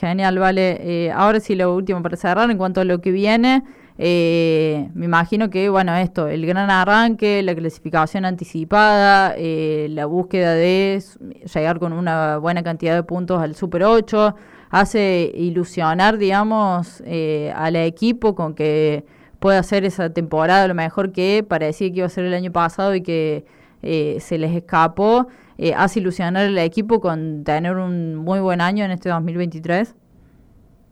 Genial, 0.00 0.38
vale. 0.38 0.78
Eh, 0.80 1.12
ahora 1.12 1.40
sí, 1.40 1.54
lo 1.54 1.74
último 1.74 2.02
para 2.02 2.16
cerrar, 2.16 2.50
en 2.50 2.56
cuanto 2.56 2.80
a 2.80 2.84
lo 2.84 3.02
que 3.02 3.10
viene, 3.10 3.64
eh, 3.98 4.88
me 4.94 5.04
imagino 5.04 5.50
que, 5.50 5.68
bueno, 5.68 5.94
esto, 5.94 6.26
el 6.26 6.46
gran 6.46 6.70
arranque, 6.70 7.42
la 7.42 7.54
clasificación 7.54 8.24
anticipada, 8.24 9.34
eh, 9.36 9.88
la 9.90 10.06
búsqueda 10.06 10.54
de 10.54 11.02
llegar 11.52 11.78
con 11.78 11.92
una 11.92 12.38
buena 12.38 12.62
cantidad 12.62 12.94
de 12.94 13.02
puntos 13.02 13.42
al 13.42 13.54
Super 13.54 13.84
8, 13.84 14.34
hace 14.70 15.30
ilusionar, 15.34 16.16
digamos, 16.16 17.02
eh, 17.04 17.52
al 17.54 17.76
equipo 17.76 18.34
con 18.34 18.54
que 18.54 19.04
pueda 19.38 19.58
hacer 19.58 19.84
esa 19.84 20.08
temporada 20.08 20.66
lo 20.66 20.74
mejor 20.74 21.12
que 21.12 21.44
parecía 21.46 21.90
que 21.90 21.98
iba 21.98 22.06
a 22.06 22.08
ser 22.08 22.24
el 22.24 22.32
año 22.32 22.52
pasado 22.52 22.94
y 22.94 23.02
que 23.02 23.44
se 23.82 24.38
les 24.38 24.56
escapó. 24.56 25.28
Hace 25.76 26.00
ilusionar 26.00 26.46
al 26.46 26.58
equipo 26.58 27.00
con 27.00 27.44
tener 27.44 27.76
un 27.76 28.16
muy 28.16 28.40
buen 28.40 28.60
año 28.60 28.84
en 28.84 28.90
este 28.92 29.08
2023. 29.08 29.94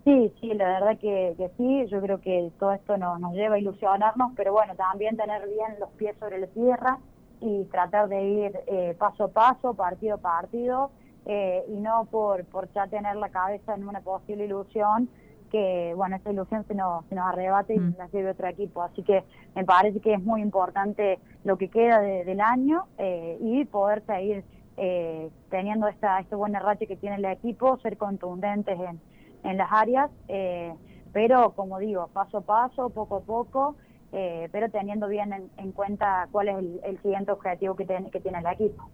Sí, 0.05 0.33
sí, 0.41 0.55
la 0.55 0.67
verdad 0.69 0.99
que, 0.99 1.51
sí, 1.59 1.87
yo 1.89 2.01
creo 2.01 2.19
que 2.21 2.51
todo 2.59 2.73
esto 2.73 2.97
nos 2.97 3.35
lleva 3.35 3.57
a 3.57 3.59
ilusionarnos, 3.59 4.33
pero 4.37 4.53
bueno, 4.53 4.75
también 4.75 5.17
tener 5.19 5.47
bien 5.47 5.79
los 5.79 5.91
pies 5.91 6.17
sobre 6.19 6.39
la 6.39 6.47
tierra 6.47 6.99
y 7.43 7.65
tratar 7.65 8.09
de 8.09 8.25
ir 8.25 8.53
eh, 8.69 8.97
paso 8.99 9.25
a 9.25 9.29
paso, 9.29 9.75
partido 9.75 10.15
a 10.15 10.19
partido, 10.19 10.91
eh, 11.27 11.63
y 11.69 11.75
no 11.75 12.07
por, 12.11 12.47
por 12.47 12.73
ya 12.73 12.87
tener 12.87 13.17
la 13.17 13.29
cabeza 13.29 13.75
en 13.75 13.87
una 13.87 14.01
posible 14.01 14.47
ilusión 14.47 15.11
que, 15.51 15.93
bueno, 15.95 16.17
esa 16.17 16.31
ilusión 16.31 16.65
se 16.67 16.75
nos, 16.75 17.05
se 17.07 17.15
nos 17.15 17.27
arrebate 17.27 17.75
y 17.75 17.79
mm. 17.79 17.97
la 17.99 18.07
lleve 18.09 18.31
otro 18.31 18.49
equipo. 18.49 18.83
Así 18.83 19.03
que 19.03 19.25
me 19.55 19.65
parece 19.65 20.01
que 20.01 20.15
es 20.15 20.23
muy 20.23 20.41
importante 20.41 21.19
lo 21.45 21.59
que 21.59 21.69
queda 21.69 22.01
del 22.01 22.41
año 22.41 22.87
eh, 22.97 23.37
y 23.43 23.67
poder 23.67 24.03
seguir 24.07 24.43
eh, 24.79 25.31
teniendo 25.51 25.89
esta, 25.89 26.21
este 26.21 26.37
buena 26.37 26.61
racha 26.61 26.87
que 26.87 26.97
tiene 26.97 27.17
el 27.17 27.25
equipo, 27.25 27.79
ser 27.79 27.97
contundentes 27.97 28.79
en, 28.79 29.01
en 29.43 29.57
las 29.57 29.69
áreas, 29.73 30.11
eh, 30.29 30.73
pero 31.13 31.51
como 31.53 31.79
digo, 31.79 32.09
paso 32.13 32.39
a 32.39 32.41
paso, 32.43 32.91
poco 32.91 33.17
a 33.17 33.21
poco, 33.21 33.77
eh, 34.13 34.49
pero 34.53 34.71
teniendo 34.71 35.09
bien 35.09 35.51
en, 35.57 35.73
cuenta 35.73 36.29
cuál 36.31 36.49
es 36.49 36.57
el, 36.85 36.99
siguiente 37.03 37.33
objetivo 37.33 37.75
que, 37.75 37.87
que 37.87 38.21
tiene 38.21 38.39
el 38.39 38.47
equipo. 38.47 38.89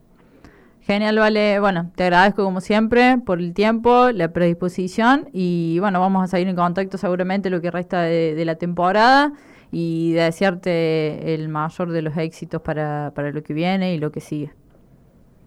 Genial, 0.81 1.19
Vale. 1.19 1.61
Bueno, 1.61 1.91
te 1.95 2.05
agradezco 2.05 2.45
como 2.45 2.61
siempre 2.61 3.19
por 3.19 3.39
el 3.39 3.55
tiempo, 3.55 4.11
la 4.11 4.33
predisposición 4.33 5.29
y 5.33 5.79
bueno, 5.81 6.01
vamos 6.01 6.25
a 6.25 6.27
seguir 6.27 6.49
en 6.49 6.57
contacto 6.57 6.99
seguramente 6.99 7.49
lo 7.49 7.61
que 7.61 7.71
resta 7.71 8.03
de, 8.03 8.43
la 8.45 8.57
temporada 8.57 9.33
y 9.71 10.13
desearte 10.13 11.35
el 11.35 11.49
mayor 11.49 11.91
de 11.91 12.03
los 12.03 12.17
éxitos 12.17 12.61
para, 12.61 13.13
para 13.15 13.33
lo 13.33 13.43
que 13.43 13.55
viene 13.55 13.95
y 13.95 13.99
lo 13.99 14.13
que 14.13 14.21
sigue. 14.21 14.53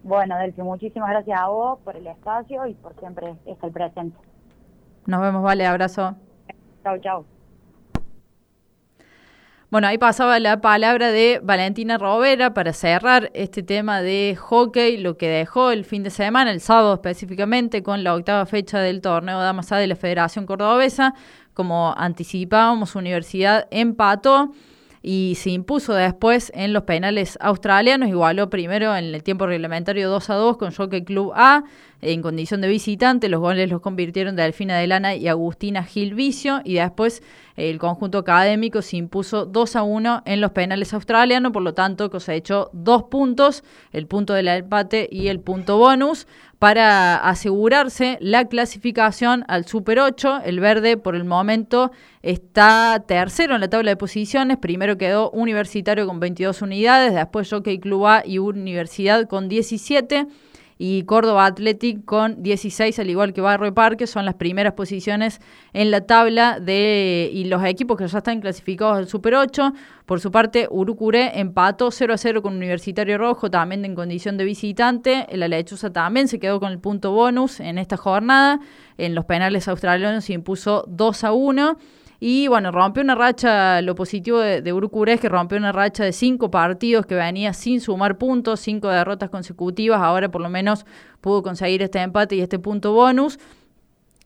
Bueno, 0.07 0.37
Delphi, 0.37 0.61
muchísimas 0.61 1.09
gracias 1.09 1.37
a 1.37 1.49
vos 1.49 1.79
por 1.83 1.97
el 1.97 2.07
espacio 2.07 2.65
y 2.65 2.73
por 2.75 2.97
siempre 2.97 3.35
estar 3.45 3.69
presente. 3.71 4.17
Nos 5.05 5.19
vemos, 5.19 5.43
Vale, 5.43 5.65
abrazo. 5.65 6.15
Chau, 6.81 6.97
chau. 7.01 7.25
Bueno, 9.69 9.87
ahí 9.87 9.97
pasaba 9.97 10.39
la 10.39 10.61
palabra 10.61 11.11
de 11.11 11.41
Valentina 11.43 11.97
Rovera 11.97 12.53
para 12.53 12.71
cerrar 12.71 13.31
este 13.33 13.63
tema 13.63 14.01
de 14.01 14.37
hockey, 14.39 14.95
lo 14.95 15.17
que 15.17 15.27
dejó 15.27 15.71
el 15.71 15.83
fin 15.83 16.03
de 16.03 16.09
semana, 16.09 16.51
el 16.51 16.61
sábado 16.61 16.93
específicamente, 16.93 17.83
con 17.83 18.05
la 18.05 18.15
octava 18.15 18.45
fecha 18.45 18.79
del 18.79 19.01
torneo 19.01 19.41
Damas 19.41 19.73
A 19.73 19.77
de 19.77 19.87
la 19.87 19.97
Federación 19.97 20.45
Cordobesa. 20.45 21.15
Como 21.53 21.93
anticipábamos, 21.97 22.95
Universidad 22.95 23.67
empató 23.71 24.53
y 25.07 25.35
se 25.35 25.51
impuso 25.51 25.93
después 25.93 26.51
en 26.53 26.73
los 26.73 26.83
penales 26.83 27.37
australianos, 27.39 28.09
igualó 28.09 28.49
primero 28.49 28.93
en 28.93 29.05
el 29.05 29.23
tiempo 29.23 29.47
reglamentario 29.47 30.09
2 30.09 30.29
a 30.29 30.33
2 30.33 30.57
con 30.57 30.73
Jockey 30.73 31.05
Club 31.05 31.31
A 31.33 31.63
en 32.01 32.21
condición 32.21 32.61
de 32.61 32.67
visitante, 32.67 33.27
los 33.27 33.39
goles 33.39 33.69
los 33.69 33.81
convirtieron 33.81 34.35
Delfina 34.35 34.77
Delana 34.77 35.15
y 35.15 35.27
Agustina 35.27 35.83
Gilvicio 35.83 36.61
y 36.63 36.75
después 36.75 37.23
el 37.55 37.79
conjunto 37.79 38.19
académico 38.19 38.83
se 38.83 38.97
impuso 38.97 39.45
2 39.45 39.75
a 39.75 39.81
1 39.81 40.21
en 40.25 40.39
los 40.39 40.51
penales 40.51 40.93
australianos, 40.93 41.51
por 41.51 41.63
lo 41.63 41.73
tanto 41.73 42.11
cosechó 42.11 42.69
dos 42.71 43.03
puntos, 43.03 43.63
el 43.91 44.05
punto 44.05 44.33
del 44.33 44.47
empate 44.47 45.09
y 45.11 45.29
el 45.29 45.39
punto 45.39 45.79
bonus 45.79 46.27
para 46.59 47.17
asegurarse 47.17 48.17
la 48.21 48.45
clasificación 48.45 49.43
al 49.47 49.65
Super 49.65 49.99
8. 49.99 50.41
El 50.45 50.59
verde 50.59 50.97
por 50.97 51.15
el 51.15 51.23
momento 51.23 51.91
está 52.21 53.03
tercero 53.07 53.55
en 53.55 53.61
la 53.61 53.69
tabla 53.69 53.91
de 53.91 53.97
posiciones. 53.97 54.57
Primero 54.57 54.97
quedó 54.97 55.31
Universitario 55.31 56.05
con 56.05 56.19
22 56.19 56.61
unidades, 56.61 57.15
después 57.15 57.49
Jockey 57.49 57.79
Club 57.79 58.05
A 58.05 58.23
y 58.25 58.37
Universidad 58.37 59.27
con 59.27 59.49
17 59.49 60.27
y 60.77 61.03
Córdoba 61.03 61.45
Athletic 61.45 62.05
con 62.05 62.43
16, 62.43 62.99
al 62.99 63.09
igual 63.09 63.33
que 63.33 63.41
Barrio 63.41 63.73
Parque, 63.73 64.07
son 64.07 64.25
las 64.25 64.35
primeras 64.35 64.73
posiciones 64.73 65.41
en 65.73 65.91
la 65.91 66.01
tabla 66.01 66.59
de 66.59 67.29
y 67.33 67.45
los 67.45 67.63
equipos 67.63 67.97
que 67.97 68.07
ya 68.07 68.19
están 68.19 68.41
clasificados 68.41 68.97
al 68.97 69.07
Super 69.07 69.35
8. 69.35 69.73
Por 70.05 70.19
su 70.19 70.31
parte, 70.31 70.67
Urucuré 70.69 71.39
empató 71.39 71.91
0 71.91 72.13
a 72.13 72.17
0 72.17 72.41
con 72.41 72.55
Universitario 72.55 73.17
Rojo, 73.17 73.49
también 73.49 73.83
en 73.85 73.95
condición 73.95 74.37
de 74.37 74.45
visitante. 74.45 75.27
La 75.31 75.47
Lechuza 75.47 75.91
también 75.91 76.27
se 76.27 76.39
quedó 76.39 76.59
con 76.59 76.71
el 76.71 76.79
punto 76.79 77.11
bonus 77.11 77.59
en 77.59 77.77
esta 77.77 77.97
jornada. 77.97 78.59
En 78.97 79.15
los 79.15 79.25
penales 79.25 79.67
australianos 79.67 80.25
se 80.25 80.33
impuso 80.33 80.85
2 80.87 81.23
a 81.23 81.31
1. 81.33 81.77
Y 82.19 82.47
bueno, 82.47 82.71
rompió 82.71 83.03
una 83.03 83.13
racha, 83.13 83.81
lo 83.81 83.93
positivo 83.93 84.39
de, 84.39 84.61
de 84.61 84.89
es 85.07 85.19
que 85.19 85.29
rompió 85.29 85.57
una 85.57 85.71
racha 85.71 86.03
de 86.03 86.11
cinco 86.11 86.49
partidos 86.49 87.05
que 87.05 87.13
venía 87.13 87.53
sin 87.53 87.79
sumar 87.79 88.17
puntos, 88.17 88.59
cinco 88.59 88.87
derrotas 88.87 89.29
consecutivas, 89.29 90.01
ahora 90.01 90.29
por 90.29 90.41
lo 90.41 90.49
menos 90.49 90.85
pudo 91.21 91.43
conseguir 91.43 91.83
este 91.83 91.99
empate 91.99 92.35
y 92.35 92.41
este 92.41 92.57
punto 92.57 92.93
bonus. 92.93 93.39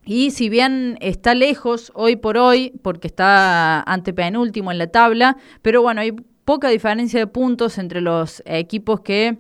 Y 0.06 0.32
si 0.32 0.50
bien 0.50 0.98
está 1.02 1.36
lejos 1.36 1.92
hoy 1.94 2.16
por 2.16 2.38
hoy, 2.38 2.74
porque 2.82 3.08
está 3.08 3.82
antepenúltimo 3.82 4.72
en 4.72 4.78
la 4.78 4.88
tabla, 4.88 5.38
pero 5.62 5.82
bueno, 5.82 6.02
hay 6.02 6.14
poca 6.46 6.70
diferencia 6.70 7.20
de 7.20 7.28
puntos 7.28 7.78
entre 7.78 8.02
los 8.02 8.42
equipos 8.46 9.02
que 9.02 9.38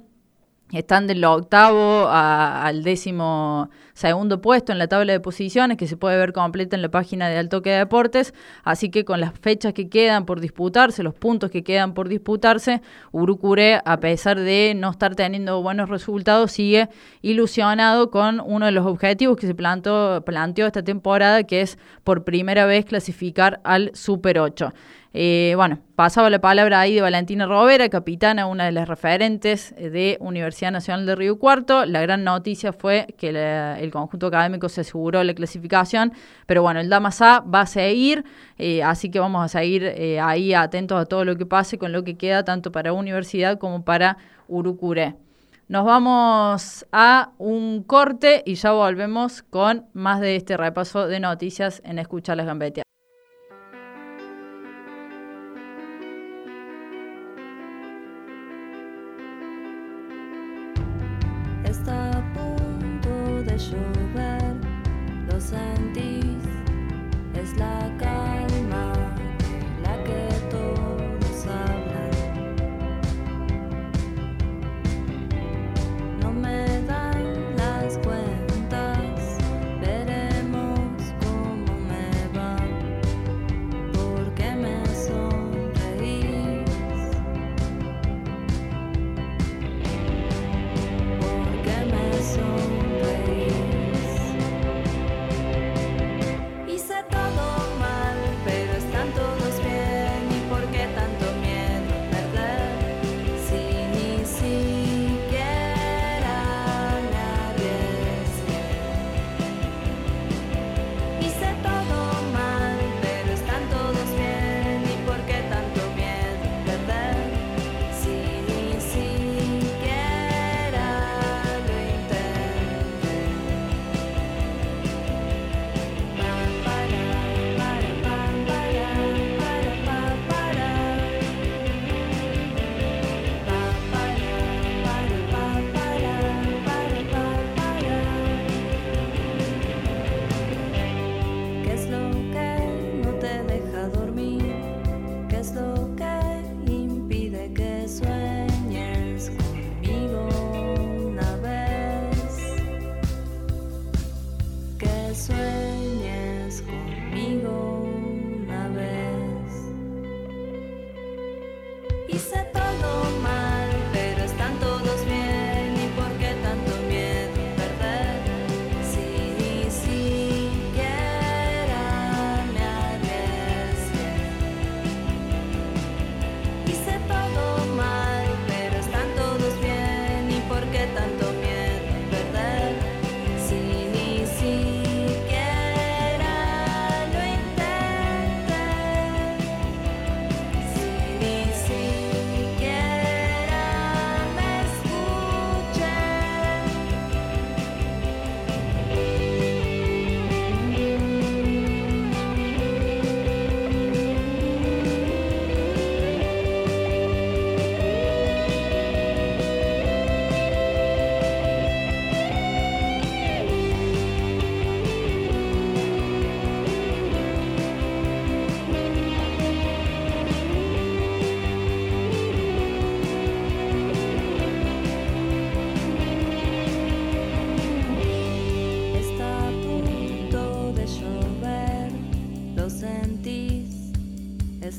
están 0.72 1.08
del 1.08 1.24
octavo 1.24 2.08
al 2.10 2.84
décimo 2.84 3.70
segundo 3.94 4.42
puesto 4.42 4.72
en 4.72 4.80
la 4.80 4.88
tabla 4.88 5.14
de 5.14 5.20
posiciones, 5.20 5.78
que 5.78 5.88
se 5.88 5.98
puede 5.98 6.18
ver 6.18 6.34
completa 6.34 6.76
en 6.76 6.82
la 6.82 6.90
página 6.90 7.30
de 7.30 7.38
Altoque 7.38 7.70
de 7.70 7.78
Deportes. 7.78 8.34
Así 8.64 8.90
que 8.90 9.06
con 9.06 9.20
las 9.20 9.38
fechas 9.40 9.74
que 9.74 9.90
quedan 9.90 10.26
por 10.26 10.40
disputarse, 10.40 11.04
los 11.04 11.14
puntos 11.14 11.52
que 11.52 11.64
quedan 11.64 11.94
por 11.94 12.10
disputarse, 12.10 12.82
Urucure, 13.12 13.82
a 13.86 14.00
pesar 14.00 14.40
de 14.40 14.74
no 14.76 14.92
estar 14.92 15.16
teniendo 15.16 15.62
buenos 15.62 15.90
resultados, 15.90 16.52
sigue 16.52 16.90
ilusionado 17.22 18.10
con 18.10 18.42
uno 18.44 18.66
de 18.66 18.72
los 18.72 18.86
objetivos 18.86 19.38
que 19.38 19.48
se 19.48 19.56
plantó, 19.56 20.24
planteó 20.26 20.66
esta 20.68 20.84
temporada, 20.84 21.44
que 21.44 21.62
es 21.62 21.78
por 22.04 22.24
primera 22.24 22.66
vez 22.66 22.86
clasificar 22.86 23.60
al 23.64 23.92
Super 23.94 24.40
8. 24.40 24.74
Eh, 25.14 25.54
bueno, 25.58 25.80
pasaba 25.96 26.30
la 26.30 26.40
palabra 26.40 26.80
ahí 26.80 26.96
de 26.96 27.02
Valentina 27.02 27.46
Rovera, 27.46 27.90
capitana, 27.90 28.46
una 28.46 28.66
de 28.66 28.72
las 28.72 28.88
referentes 28.88 29.76
de 29.76 30.18
Universidad 30.22 30.72
Nacional 30.72 31.06
de 31.06 31.16
Río 31.16 31.38
Cuarto. 31.38 31.86
La 31.86 32.02
gran 32.02 32.24
noticia 32.24 32.72
fue 32.72 33.08
que 33.18 33.30
el 33.30 33.92
conjunto 33.92 34.28
académico 34.28 34.70
se 34.70 34.82
aseguró 34.82 35.24
la 35.24 35.34
clasificación, 35.34 36.14
pero 36.46 36.62
bueno, 36.62 36.80
el 36.80 36.90
Damas 36.90 37.22
A 37.22 37.42
va 37.42 37.62
a 37.62 37.66
seguir, 37.66 38.24
eh, 38.58 38.84
así 38.84 39.12
que 39.12 39.20
vamos 39.20 39.44
a 39.44 39.48
seguir 39.50 39.84
eh, 39.84 40.22
ahí 40.22 40.54
atentos 40.54 41.00
a 41.00 41.06
todo 41.06 41.26
lo 41.26 41.36
que 41.36 41.46
pase 41.46 41.78
con 41.78 41.92
lo 41.92 42.06
que 42.06 42.16
queda 42.16 42.46
tanto 42.46 42.72
para 42.72 42.94
Universidad 42.94 43.58
como 43.58 43.84
para 43.84 44.18
Urucuré. 44.48 45.16
Nos 45.68 45.86
vamos 45.86 46.86
a 46.92 47.32
un 47.38 47.84
corte 47.84 48.44
y 48.46 48.56
ya 48.56 48.72
volvemos 48.72 49.42
con 49.42 49.86
más 49.94 50.20
de 50.20 50.36
este 50.36 50.58
repaso 50.58 51.08
de 51.08 51.20
noticias 51.20 51.82
en 51.86 52.00
Escuchar 52.00 52.38
las 52.38 52.46
Gambeteas. 52.46 52.91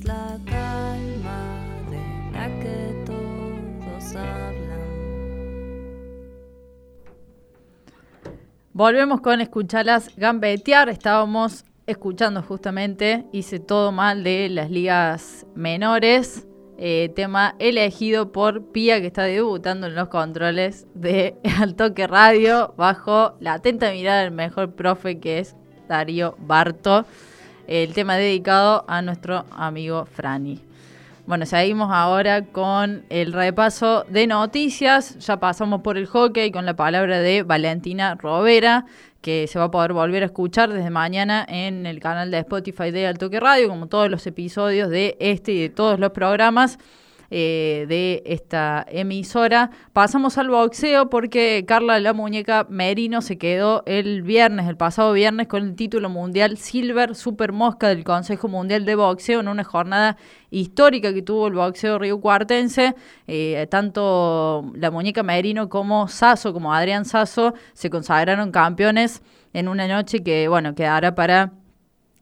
la 0.01 0.39
calma 0.47 1.67
de 1.91 2.33
la 2.33 2.49
que 2.61 3.05
todos 3.05 4.17
hablan. 4.17 4.63
Volvemos 8.73 9.21
con 9.21 9.41
escucharlas 9.41 10.17
gambetear. 10.17 10.89
Estábamos 10.89 11.65
escuchando 11.87 12.43
justamente 12.43 13.27
Hice 13.33 13.61
todo 13.61 13.93
mal 13.93 14.25
de 14.25 14.49
las 14.49 14.71
ligas 14.71 15.47
menores. 15.55 16.47
Eh, 16.79 17.13
tema 17.15 17.55
elegido 17.59 18.33
por 18.33 18.73
Pía 18.73 19.01
que 19.01 19.07
está 19.07 19.25
debutando 19.25 19.87
en 19.87 19.95
los 19.95 20.09
controles 20.09 20.87
de 20.95 21.37
Al 21.61 21.77
Toque 21.77 22.07
Radio 22.07 22.75
bajo 22.77 23.35
la 23.41 23.55
atenta 23.55 23.93
mirada 23.93 24.23
del 24.23 24.33
mejor 24.33 24.75
profe 24.75 25.21
que 25.21 25.39
es 25.39 25.55
Darío 25.87 26.35
Barto. 26.41 27.05
El 27.67 27.95
tema 27.95 28.17
dedicado 28.17 28.85
a 28.89 29.03
nuestro 29.03 29.45
amigo 29.51 30.07
Franny. 30.07 30.61
Bueno, 31.25 31.47
seguimos 31.47 31.91
ahora 31.93 32.47
con 32.47 33.05
el 33.09 33.33
repaso 33.33 34.05
de 34.09 34.27
noticias. 34.27 35.19
Ya 35.21 35.39
pasamos 35.39 35.81
por 35.83 35.97
el 35.97 36.07
hockey 36.07 36.51
con 36.51 36.67
la 36.67 36.75
palabra 36.75 37.21
de 37.21 37.45
Valentina 37.45 38.17
Rovera, 38.17 38.87
que 39.21 39.47
se 39.47 39.59
va 39.61 39.67
a 39.67 39.71
poder 39.71 39.93
volver 39.93 40.25
a 40.25 40.27
escuchar 40.27 40.73
desde 40.73 40.91
mañana 40.91 41.47
en 41.49 41.87
el 41.87 42.01
canal 42.01 42.33
de 42.33 42.39
Spotify 42.39 42.91
de 42.91 43.07
Altoque 43.07 43.39
Radio, 43.39 43.69
como 43.69 43.87
todos 43.87 44.11
los 44.11 44.27
episodios 44.27 44.91
de 44.91 45.17
este 45.21 45.53
y 45.53 45.61
de 45.61 45.69
todos 45.69 46.01
los 46.01 46.11
programas. 46.11 46.81
Eh, 47.35 47.87
de 47.89 48.23
esta 48.27 48.85
emisora. 48.91 49.71
Pasamos 49.95 50.37
al 50.37 50.51
boxeo 50.51 51.09
porque 51.09 51.65
Carla 51.67 51.99
la 51.99 52.13
Muñeca 52.13 52.67
Merino 52.69 53.23
se 53.23 53.39
quedó 53.39 53.83
el 53.87 54.21
viernes, 54.21 54.69
el 54.69 54.77
pasado 54.77 55.15
viernes, 55.15 55.47
con 55.49 55.63
el 55.63 55.75
título 55.75 56.11
mundial 56.11 56.59
Silver 56.59 57.15
Super 57.15 57.53
Mosca 57.53 57.89
del 57.89 58.05
Consejo 58.05 58.49
Mundial 58.49 58.85
de 58.85 58.97
Boxeo 58.97 59.41
en 59.41 59.49
una 59.49 59.65
jornada 59.65 60.19
histórica 60.51 61.15
que 61.15 61.23
tuvo 61.23 61.47
el 61.47 61.55
boxeo 61.55 61.99
río 61.99 62.21
cuartense. 62.21 62.95
Eh, 63.27 63.67
tanto 63.71 64.71
la 64.75 64.91
Muñeca 64.91 65.23
Merino 65.23 65.71
como 65.71 66.09
Sasso, 66.09 66.53
como 66.53 66.75
Adrián 66.75 67.07
Sasso, 67.07 67.55
se 67.73 67.89
consagraron 67.89 68.51
campeones 68.51 69.23
en 69.55 69.69
una 69.69 69.89
noche 69.89 70.23
que, 70.23 70.49
bueno, 70.49 70.75
quedará 70.75 71.15
para 71.15 71.55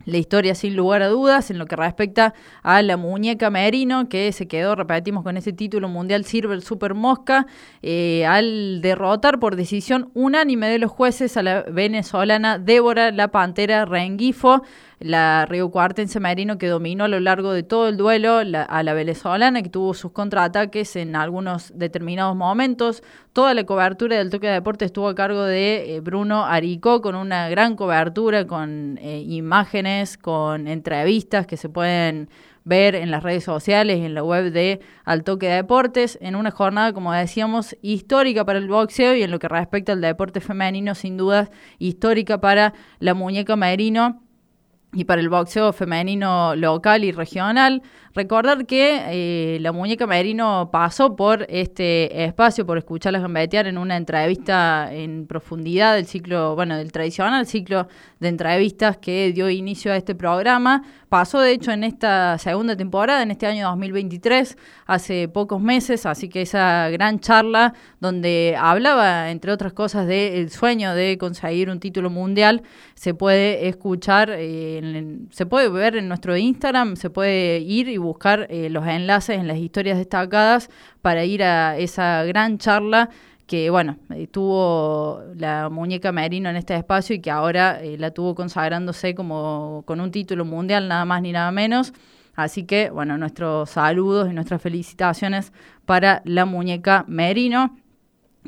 la 0.05 0.17
historia 0.19 0.55
sin 0.55 0.77
lugar 0.77 1.03
a 1.03 1.09
dudas 1.09 1.51
en 1.51 1.59
lo 1.59 1.67
que 1.67 1.77
respecta 1.77 2.35
a 2.63 2.83
la 2.83 2.97
muñeca 2.97 3.51
Merino, 3.51 4.09
que 4.09 4.33
se 4.33 4.49
quedó, 4.49 4.75
repetimos, 4.75 5.23
con 5.23 5.37
ese 5.37 5.53
título 5.53 5.89
mundial 5.89 6.25
Silver 6.25 6.61
Super 6.63 6.95
Mosca, 6.95 7.47
eh, 7.83 8.25
al 8.27 8.81
derrotar 8.81 9.39
por 9.39 9.57
decisión 9.57 10.11
unánime 10.15 10.69
de 10.69 10.79
los 10.79 10.91
jueces 10.91 11.37
a 11.37 11.43
la 11.43 11.63
venezolana 11.63 12.59
Débora 12.59 13.11
La 13.11 13.29
Pantera 13.29 13.85
Rengifo 13.85 14.63
la 15.01 15.47
Río 15.47 15.71
Cuartense 15.71 16.21
Marino 16.21 16.59
que 16.59 16.69
dominó 16.69 17.05
a 17.05 17.09
lo 17.09 17.21
largo 17.21 17.53
de 17.53 17.63
todo 17.63 17.89
el 17.89 17.97
duelo 17.97 18.37
a 18.37 18.83
la 18.83 18.95
venezolana 18.95 19.63
que 19.63 19.71
tuvo 19.71 19.95
sus 19.95 20.13
contraataques 20.13 20.95
en 20.97 21.17
algunos 21.17 21.73
determinados 21.75 22.37
momentos. 22.37 23.03
Toda 23.33 23.55
la 23.55 23.65
cobertura 23.65 24.19
del 24.19 24.29
toque 24.29 24.49
de 24.49 24.53
deporte 24.55 24.85
estuvo 24.85 25.09
a 25.09 25.15
cargo 25.15 25.45
de 25.45 25.97
eh, 25.97 26.01
Bruno 26.01 26.45
Aricó 26.45 27.01
con 27.01 27.15
una 27.15 27.49
gran 27.49 27.77
cobertura, 27.77 28.47
con 28.47 28.99
eh, 28.99 29.23
imágenes, 29.27 30.19
con 30.19 30.69
entrevistas 30.69 31.47
que 31.47 31.57
se 31.57 31.71
pueden 31.71 32.29
ver 32.65 32.95
en 32.95 33.11
las 33.11 33.23
redes 33.23 33.45
sociales 33.45 34.01
en 34.01 34.13
la 34.13 34.23
web 34.23 34.53
de 34.53 34.81
Al 35.07 35.25
Toque 35.25 35.47
de 35.47 35.55
Deportes, 35.55 36.19
en 36.21 36.37
una 36.37 36.51
jornada, 36.51 36.93
como 36.93 37.11
decíamos, 37.15 37.75
histórica 37.81 38.45
para 38.45 38.59
el 38.59 38.69
boxeo 38.69 39.15
y 39.15 39.23
en 39.23 39.31
lo 39.31 39.39
que 39.39 39.49
respecta 39.49 39.93
al 39.93 40.03
deporte 40.03 40.41
femenino, 40.41 40.95
sin 40.95 41.17
dudas, 41.17 41.51
histórica 41.79 42.39
para 42.39 42.75
la 42.99 43.15
muñeca 43.15 43.57
Merino 43.57 44.21
y 44.92 45.05
para 45.05 45.20
el 45.20 45.29
boxeo 45.29 45.72
femenino 45.72 46.55
local 46.57 47.05
y 47.05 47.12
regional. 47.12 47.83
Recordar 48.12 48.66
que 48.66 49.03
eh, 49.07 49.59
la 49.61 49.70
muñeca 49.70 50.05
Merino 50.05 50.70
pasó 50.72 51.14
por 51.14 51.46
este 51.48 52.24
espacio, 52.24 52.66
por 52.66 52.76
escucharlas 52.76 53.22
gambetear 53.22 53.68
en 53.68 53.79
una 53.79 53.96
entrevista 53.96 54.92
en 54.92 55.29
profundidad 55.29 55.94
del 55.94 56.07
ciclo, 56.07 56.57
bueno, 56.57 56.76
del 56.76 56.90
tradicional 56.90 57.46
ciclo 57.46 57.87
de 58.18 58.29
entrevistas 58.29 58.96
que 58.96 59.33
dio 59.33 59.48
inicio 59.48 59.92
a 59.92 59.96
este 59.96 60.16
programa. 60.16 60.83
Pasó, 61.09 61.40
de 61.40 61.53
hecho, 61.53 61.70
en 61.70 61.85
esta 61.85 62.37
segunda 62.38 62.76
temporada, 62.76 63.22
en 63.22 63.31
este 63.31 63.46
año 63.46 63.68
2023, 63.68 64.57
hace 64.87 65.29
pocos 65.29 65.61
meses, 65.61 66.07
así 66.07 66.29
que 66.29 66.42
esa 66.42 66.88
gran 66.90 67.20
charla 67.20 67.74
donde 68.00 68.57
hablaba, 68.59 69.31
entre 69.31 69.53
otras 69.53 69.72
cosas, 69.72 70.07
del 70.07 70.50
sueño 70.50 70.94
de 70.94 71.16
conseguir 71.18 71.70
un 71.70 71.81
título 71.81 72.11
mundial, 72.11 72.62
se 72.94 73.14
puede 73.14 73.68
escuchar, 73.68 74.31
eh, 74.31 74.80
se 75.31 75.47
puede 75.47 75.69
ver 75.69 75.97
en 75.97 76.09
nuestro 76.09 76.37
Instagram, 76.37 76.97
se 76.97 77.11
puede 77.11 77.59
ir 77.61 77.88
y 77.88 77.97
buscar 77.97 78.47
eh, 78.51 78.69
los 78.71 78.87
enlaces 78.87 79.38
en 79.38 79.47
las 79.47 79.59
historias 79.59 79.99
destacadas 79.99 80.71
para 81.03 81.25
ir 81.25 81.43
a 81.43 81.79
esa 81.79 82.25
gran 82.25 82.59
charla 82.59 83.11
que, 83.51 83.69
bueno, 83.69 83.97
eh, 84.14 84.29
tuvo 84.29 85.25
la 85.35 85.69
muñeca 85.71 86.12
Merino 86.12 86.49
en 86.51 86.57
este 86.57 86.77
espacio 86.77 87.16
y 87.16 87.21
que 87.21 87.33
ahora 87.33 87.83
eh, 87.83 87.99
la 87.99 88.12
tuvo 88.12 88.37
consagrándose 88.37 89.16
como 89.16 89.83
con 89.87 90.01
un 90.01 90.12
título 90.12 90.45
mundial, 90.45 90.87
nada 90.87 91.05
más 91.05 91.21
ni 91.21 91.33
nada 91.33 91.51
menos. 91.51 91.93
Así 92.37 92.62
que, 92.62 92.90
bueno, 92.90 93.19
nuestros 93.19 93.71
saludos 93.71 94.31
y 94.31 94.35
nuestras 94.35 94.62
felicitaciones 94.62 95.53
para 95.85 96.23
la 96.25 96.45
muñeca 96.45 97.05
Merino. 97.09 97.77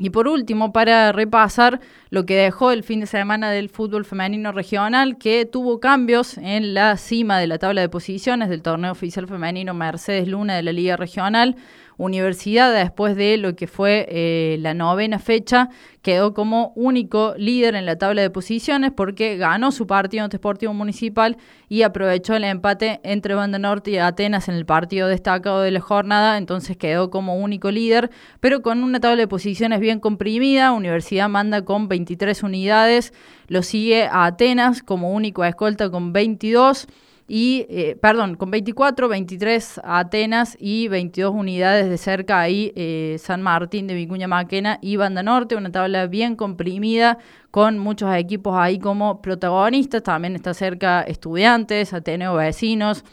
Y 0.03 0.09
por 0.09 0.27
último, 0.27 0.73
para 0.73 1.13
repasar 1.13 1.79
lo 2.09 2.25
que 2.25 2.35
dejó 2.35 2.71
el 2.71 2.83
fin 2.83 2.99
de 2.99 3.05
semana 3.05 3.51
del 3.51 3.69
fútbol 3.69 4.03
femenino 4.03 4.51
regional, 4.51 5.17
que 5.17 5.45
tuvo 5.45 5.79
cambios 5.79 6.37
en 6.39 6.73
la 6.73 6.97
cima 6.97 7.39
de 7.39 7.47
la 7.47 7.57
tabla 7.57 7.79
de 7.79 7.87
posiciones 7.87 8.49
del 8.49 8.61
torneo 8.61 8.91
oficial 8.91 9.27
femenino 9.27 9.73
Mercedes 9.73 10.27
Luna 10.27 10.57
de 10.57 10.63
la 10.63 10.73
Liga 10.73 10.97
Regional. 10.97 11.55
Universidad, 12.03 12.73
después 12.73 13.15
de 13.15 13.37
lo 13.37 13.55
que 13.55 13.67
fue 13.67 14.05
eh, 14.09 14.57
la 14.59 14.73
novena 14.73 15.19
fecha, 15.19 15.69
quedó 16.01 16.33
como 16.33 16.73
único 16.75 17.33
líder 17.37 17.75
en 17.75 17.85
la 17.85 17.97
tabla 17.97 18.21
de 18.21 18.29
posiciones 18.29 18.91
porque 18.91 19.37
ganó 19.37 19.71
su 19.71 19.87
partido 19.87 20.23
ante 20.23 20.37
Sportivo 20.37 20.73
Municipal 20.73 21.37
y 21.69 21.81
aprovechó 21.83 22.35
el 22.35 22.43
empate 22.43 22.99
entre 23.03 23.35
Banda 23.35 23.57
Norte 23.57 23.91
y 23.91 23.97
Atenas 23.97 24.49
en 24.49 24.55
el 24.55 24.65
partido 24.65 25.07
destacado 25.07 25.61
de 25.61 25.71
la 25.71 25.79
jornada, 25.79 26.37
entonces 26.37 26.77
quedó 26.77 27.09
como 27.09 27.37
único 27.37 27.71
líder, 27.71 28.11
pero 28.39 28.61
con 28.61 28.83
una 28.83 28.99
tabla 28.99 29.21
de 29.21 29.27
posiciones 29.27 29.79
bien 29.79 29.99
comprimida. 29.99 30.73
Universidad 30.73 31.29
manda 31.29 31.63
con 31.63 31.87
23 31.87 32.43
unidades, 32.43 33.13
lo 33.47 33.63
sigue 33.63 34.03
a 34.03 34.25
Atenas 34.25 34.83
como 34.83 35.11
único 35.11 35.43
escolta 35.45 35.89
con 35.89 36.13
22 36.13 36.87
y, 37.27 37.65
eh, 37.69 37.97
perdón, 38.01 38.35
con 38.35 38.51
24, 38.51 39.07
23 39.07 39.81
Atenas 39.83 40.57
y 40.59 40.87
22 40.89 41.33
unidades 41.33 41.89
de 41.89 41.97
cerca 41.97 42.41
ahí 42.41 42.73
eh, 42.75 43.17
San 43.19 43.41
Martín 43.41 43.87
de 43.87 43.93
Vicuña 43.93 44.27
Maquena 44.27 44.79
y 44.81 44.97
Banda 44.97 45.23
Norte, 45.23 45.55
una 45.55 45.71
tabla 45.71 46.07
bien 46.07 46.35
comprimida 46.35 47.17
con 47.49 47.79
muchos 47.79 48.13
equipos 48.15 48.55
ahí 48.57 48.79
como 48.79 49.21
protagonistas, 49.21 50.03
también 50.03 50.35
está 50.35 50.53
cerca 50.53 51.01
Estudiantes, 51.03 51.93
Ateneo 51.93 52.35
Vecinos, 52.35 53.05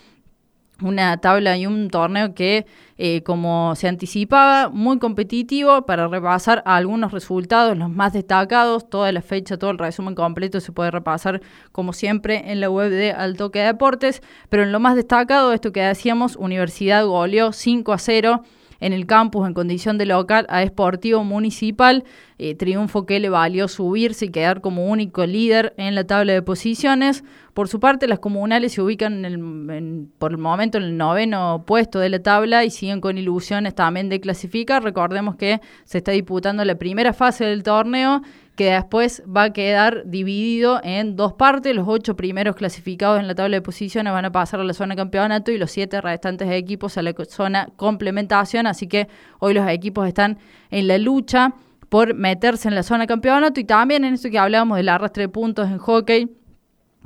una 0.83 1.17
tabla 1.19 1.57
y 1.57 1.67
un 1.67 1.89
torneo 1.89 2.35
que, 2.35 2.67
eh, 2.99 3.23
como 3.23 3.75
se 3.77 3.89
anticipaba, 3.89 4.69
muy 4.69 4.99
competitivo 4.99 5.87
para 5.87 6.09
repasar 6.09 6.63
algunos 6.67 7.13
resultados, 7.13 7.77
los 7.77 7.91
más 7.91 8.13
destacados, 8.13 8.89
toda 8.89 9.13
la 9.13 9.23
fecha, 9.23 9.59
todo 9.59 9.71
el 9.71 9.79
resumen 9.79 10.15
completo 10.15 10.61
se 10.61 10.73
puede 10.73 10.91
repasar 10.91 11.41
como 11.73 11.93
siempre 11.93 12.51
en 12.53 12.61
la 12.61 12.71
web 12.71 12.91
de 12.91 13.13
Altoque 13.13 13.61
Deportes, 13.61 14.23
pero 14.49 14.63
en 14.63 14.73
lo 14.73 14.81
más 14.81 14.97
destacado, 14.97 15.53
esto 15.53 15.73
que 15.73 15.83
decíamos, 15.83 16.37
Universidad 16.37 17.05
goleó 17.07 17.53
5 17.53 17.93
a 17.93 17.99
0 17.99 18.43
en 18.81 18.93
el 18.93 19.07
campus 19.07 19.47
en 19.47 19.55
condición 19.55 19.99
de 19.99 20.07
local 20.07 20.47
a 20.49 20.63
Esportivo 20.63 21.23
Municipal, 21.25 22.05
eh, 22.39 22.55
triunfo 22.55 23.07
que 23.07 23.21
le 23.21 23.29
valió 23.29 23.69
subirse 23.69 24.27
y 24.27 24.31
quedar 24.31 24.61
como 24.61 24.87
único 24.87 25.27
líder 25.27 25.75
en 25.77 25.95
la 25.95 26.05
tabla 26.05 26.33
de 26.33 26.43
posiciones. 26.43 27.23
Por 27.55 27.69
su 27.69 27.81
parte, 27.81 28.09
las 28.09 28.21
comunales 28.21 28.73
se 28.73 28.81
ubican 28.81 30.11
por 30.19 30.31
el 30.31 30.39
momento 30.39 30.79
en 30.79 30.85
el 30.85 30.97
noveno 30.97 31.65
puesto 31.67 31.99
de 31.99 32.09
la 32.09 32.21
tabla 32.21 32.65
y 32.65 32.71
siguen 32.71 33.01
con 33.01 33.19
ilusiones 33.19 33.75
también 33.75 34.09
de 34.09 34.21
clasificar. 34.21 34.83
Recordemos 34.83 35.37
que 35.37 35.61
se 35.85 35.99
está 35.99 36.13
disputando 36.13 36.65
la 36.65 36.77
primera 36.77 37.13
fase 37.13 37.45
del 37.45 37.63
torneo 37.63 38.23
que 38.61 38.73
después 38.73 39.23
va 39.25 39.45
a 39.45 39.53
quedar 39.55 40.03
dividido 40.05 40.83
en 40.85 41.17
dos 41.17 41.33
partes. 41.33 41.75
Los 41.75 41.89
ocho 41.89 42.15
primeros 42.15 42.57
clasificados 42.57 43.19
en 43.19 43.27
la 43.27 43.35
tabla 43.35 43.57
de 43.57 43.63
posiciones 43.63 44.13
van 44.13 44.27
a 44.27 44.33
pasar 44.33 44.61
a 44.61 44.65
la 44.65 44.75
zona 44.75 44.95
campeonato 44.95 45.51
y 45.51 45.57
los 45.57 45.71
siete 45.71 45.99
restantes 46.03 46.51
equipos 46.51 46.99
a 46.99 47.03
la 47.03 47.15
zona 47.27 47.71
complementación. 47.77 48.67
Así 48.67 48.87
que 48.87 49.09
hoy 49.39 49.55
los 49.55 49.67
equipos 49.67 50.07
están 50.07 50.37
en 50.71 50.89
la 50.89 50.99
lucha 50.99 51.55
por 51.89 52.13
meterse 52.13 52.69
en 52.69 52.75
la 52.75 52.83
zona 52.83 53.07
campeonato 53.07 53.61
y 53.61 53.65
también 53.65 54.05
en 54.05 54.13
esto 54.13 54.29
que 54.29 54.39
hablábamos 54.39 54.77
del 54.77 54.91
arrastre 54.91 55.23
de 55.23 55.29
puntos 55.31 55.67
en 55.71 55.79
hockey. 55.79 56.29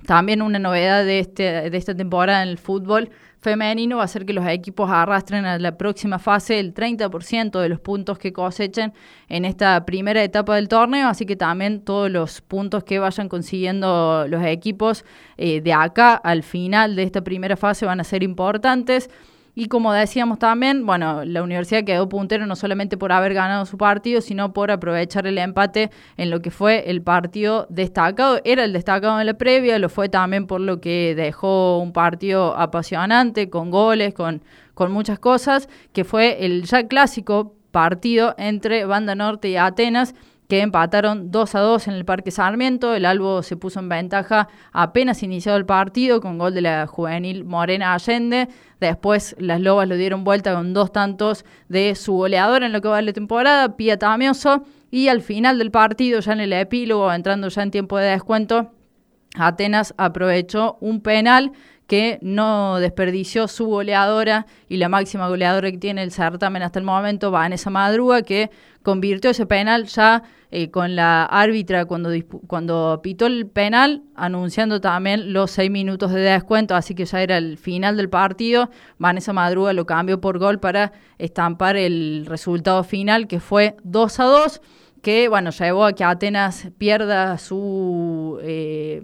También 0.08 0.42
una 0.42 0.58
novedad 0.58 1.04
de, 1.04 1.20
este, 1.20 1.70
de 1.70 1.76
esta 1.78 1.94
temporada 1.94 2.42
en 2.42 2.48
el 2.48 2.58
fútbol 2.58 3.10
femenino 3.44 3.98
va 3.98 4.04
a 4.04 4.08
ser 4.08 4.24
que 4.24 4.32
los 4.32 4.46
equipos 4.46 4.90
arrastren 4.90 5.44
a 5.44 5.58
la 5.58 5.76
próxima 5.76 6.18
fase 6.18 6.58
el 6.58 6.72
30% 6.72 7.60
de 7.60 7.68
los 7.68 7.78
puntos 7.78 8.18
que 8.18 8.32
cosechen 8.32 8.94
en 9.28 9.44
esta 9.44 9.84
primera 9.84 10.22
etapa 10.24 10.56
del 10.56 10.66
torneo, 10.66 11.08
así 11.08 11.26
que 11.26 11.36
también 11.36 11.82
todos 11.82 12.10
los 12.10 12.40
puntos 12.40 12.84
que 12.84 12.98
vayan 12.98 13.28
consiguiendo 13.28 14.26
los 14.28 14.42
equipos 14.44 15.04
eh, 15.36 15.60
de 15.60 15.74
acá 15.74 16.14
al 16.14 16.42
final 16.42 16.96
de 16.96 17.02
esta 17.02 17.22
primera 17.22 17.56
fase 17.56 17.84
van 17.84 18.00
a 18.00 18.04
ser 18.04 18.22
importantes. 18.22 19.10
Y 19.56 19.68
como 19.68 19.92
decíamos 19.92 20.40
también, 20.40 20.84
bueno, 20.84 21.24
la 21.24 21.42
universidad 21.42 21.84
quedó 21.84 22.08
puntero 22.08 22.44
no 22.44 22.56
solamente 22.56 22.96
por 22.96 23.12
haber 23.12 23.34
ganado 23.34 23.66
su 23.66 23.78
partido, 23.78 24.20
sino 24.20 24.52
por 24.52 24.72
aprovechar 24.72 25.28
el 25.28 25.38
empate 25.38 25.90
en 26.16 26.30
lo 26.30 26.40
que 26.40 26.50
fue 26.50 26.90
el 26.90 27.02
partido 27.02 27.66
destacado. 27.70 28.40
Era 28.44 28.64
el 28.64 28.72
destacado 28.72 29.20
en 29.20 29.26
la 29.26 29.34
previa, 29.34 29.78
lo 29.78 29.88
fue 29.88 30.08
también 30.08 30.48
por 30.48 30.60
lo 30.60 30.80
que 30.80 31.14
dejó 31.14 31.78
un 31.78 31.92
partido 31.92 32.56
apasionante, 32.56 33.48
con 33.48 33.70
goles, 33.70 34.12
con, 34.12 34.42
con 34.74 34.90
muchas 34.90 35.20
cosas, 35.20 35.68
que 35.92 36.02
fue 36.02 36.44
el 36.44 36.64
ya 36.64 36.88
clásico 36.88 37.54
partido 37.70 38.34
entre 38.38 38.86
Banda 38.86 39.14
Norte 39.14 39.50
y 39.50 39.56
Atenas 39.56 40.14
que 40.48 40.60
empataron 40.60 41.30
2 41.30 41.54
a 41.54 41.60
2 41.60 41.88
en 41.88 41.94
el 41.94 42.04
Parque 42.04 42.30
Sarmiento. 42.30 42.94
El 42.94 43.06
Albo 43.06 43.42
se 43.42 43.56
puso 43.56 43.80
en 43.80 43.88
ventaja 43.88 44.48
apenas 44.72 45.22
iniciado 45.22 45.56
el 45.56 45.66
partido 45.66 46.20
con 46.20 46.38
gol 46.38 46.54
de 46.54 46.60
la 46.60 46.86
juvenil 46.86 47.44
Morena 47.44 47.94
Allende. 47.94 48.48
Después 48.80 49.34
las 49.38 49.60
Lobas 49.60 49.88
lo 49.88 49.96
dieron 49.96 50.24
vuelta 50.24 50.54
con 50.54 50.74
dos 50.74 50.92
tantos 50.92 51.44
de 51.68 51.94
su 51.94 52.14
goleador 52.14 52.62
en 52.62 52.72
lo 52.72 52.80
que 52.80 52.88
va 52.88 52.96
de 52.96 53.02
la 53.02 53.12
temporada, 53.12 53.76
Pía 53.76 53.98
Tamioso. 53.98 54.64
Y 54.90 55.08
al 55.08 55.22
final 55.22 55.58
del 55.58 55.70
partido, 55.70 56.20
ya 56.20 56.32
en 56.34 56.40
el 56.40 56.52
epílogo, 56.52 57.12
entrando 57.12 57.48
ya 57.48 57.62
en 57.62 57.70
tiempo 57.70 57.98
de 57.98 58.10
descuento, 58.10 58.70
Atenas 59.36 59.94
aprovechó 59.96 60.76
un 60.80 61.00
penal 61.00 61.52
que 61.86 62.18
no 62.22 62.78
desperdició 62.78 63.46
su 63.46 63.66
goleadora 63.66 64.46
y 64.68 64.78
la 64.78 64.88
máxima 64.88 65.28
goleadora 65.28 65.70
que 65.70 65.78
tiene 65.78 66.02
el 66.02 66.12
certamen 66.12 66.62
hasta 66.62 66.78
el 66.78 66.84
momento, 66.84 67.30
Vanessa 67.30 67.70
Madruga, 67.70 68.22
que 68.22 68.50
convirtió 68.82 69.30
ese 69.30 69.46
penal 69.46 69.84
ya 69.84 70.22
eh, 70.50 70.70
con 70.70 70.94
la 70.94 71.24
árbitra 71.24 71.84
cuando, 71.84 72.10
cuando 72.46 73.00
pitó 73.02 73.26
el 73.26 73.46
penal, 73.46 74.02
anunciando 74.14 74.80
también 74.80 75.32
los 75.32 75.50
seis 75.50 75.70
minutos 75.70 76.12
de 76.12 76.20
descuento, 76.20 76.74
así 76.74 76.94
que 76.94 77.04
ya 77.04 77.22
era 77.22 77.38
el 77.38 77.58
final 77.58 77.96
del 77.96 78.08
partido. 78.08 78.70
Vanessa 78.98 79.32
Madruga 79.32 79.72
lo 79.72 79.84
cambió 79.84 80.20
por 80.20 80.38
gol 80.38 80.60
para 80.60 80.92
estampar 81.18 81.76
el 81.76 82.24
resultado 82.26 82.82
final, 82.84 83.26
que 83.26 83.40
fue 83.40 83.76
2 83.82 84.20
a 84.20 84.24
2, 84.24 84.60
que 85.02 85.28
bueno, 85.28 85.50
llevó 85.50 85.84
a 85.84 85.92
que 85.92 86.04
Atenas 86.04 86.68
pierda 86.78 87.36
su... 87.38 88.38
Eh, 88.42 89.02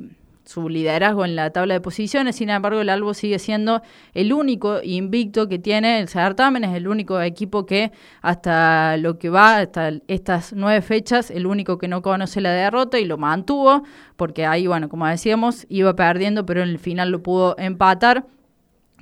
su 0.51 0.69
liderazgo 0.69 1.25
en 1.25 1.37
la 1.37 1.51
tabla 1.51 1.75
de 1.75 1.81
posiciones. 1.81 2.35
Sin 2.35 2.51
embargo, 2.51 2.81
el 2.81 2.89
Albo 2.89 3.15
sigue 3.15 3.39
siendo 3.39 3.83
el 4.15 4.33
único 4.33 4.81
invicto 4.83 5.47
que 5.49 5.61
tiene 5.61 6.01
el 6.01 6.09
certamen, 6.09 6.65
es 6.65 6.75
el 6.75 6.89
único 6.89 7.21
equipo 7.21 7.67
que 7.67 7.93
hasta 8.21 8.97
lo 8.97 9.17
que 9.17 9.31
va, 9.31 9.59
hasta 9.59 9.93
estas 10.09 10.53
nueve 10.53 10.83
fechas, 10.83 11.31
el 11.31 11.47
único 11.47 11.79
que 11.79 11.87
no 11.87 12.03
conoce 12.03 12.41
la 12.41 12.51
derrota 12.51 12.99
y 12.99 13.05
lo 13.05 13.17
mantuvo, 13.17 13.85
porque 14.17 14.45
ahí, 14.45 14.67
bueno, 14.67 14.89
como 14.89 15.07
decíamos, 15.07 15.67
iba 15.69 15.95
perdiendo, 15.95 16.45
pero 16.45 16.63
en 16.63 16.71
el 16.71 16.81
final 16.81 17.11
lo 17.11 17.23
pudo 17.23 17.55
empatar. 17.57 18.27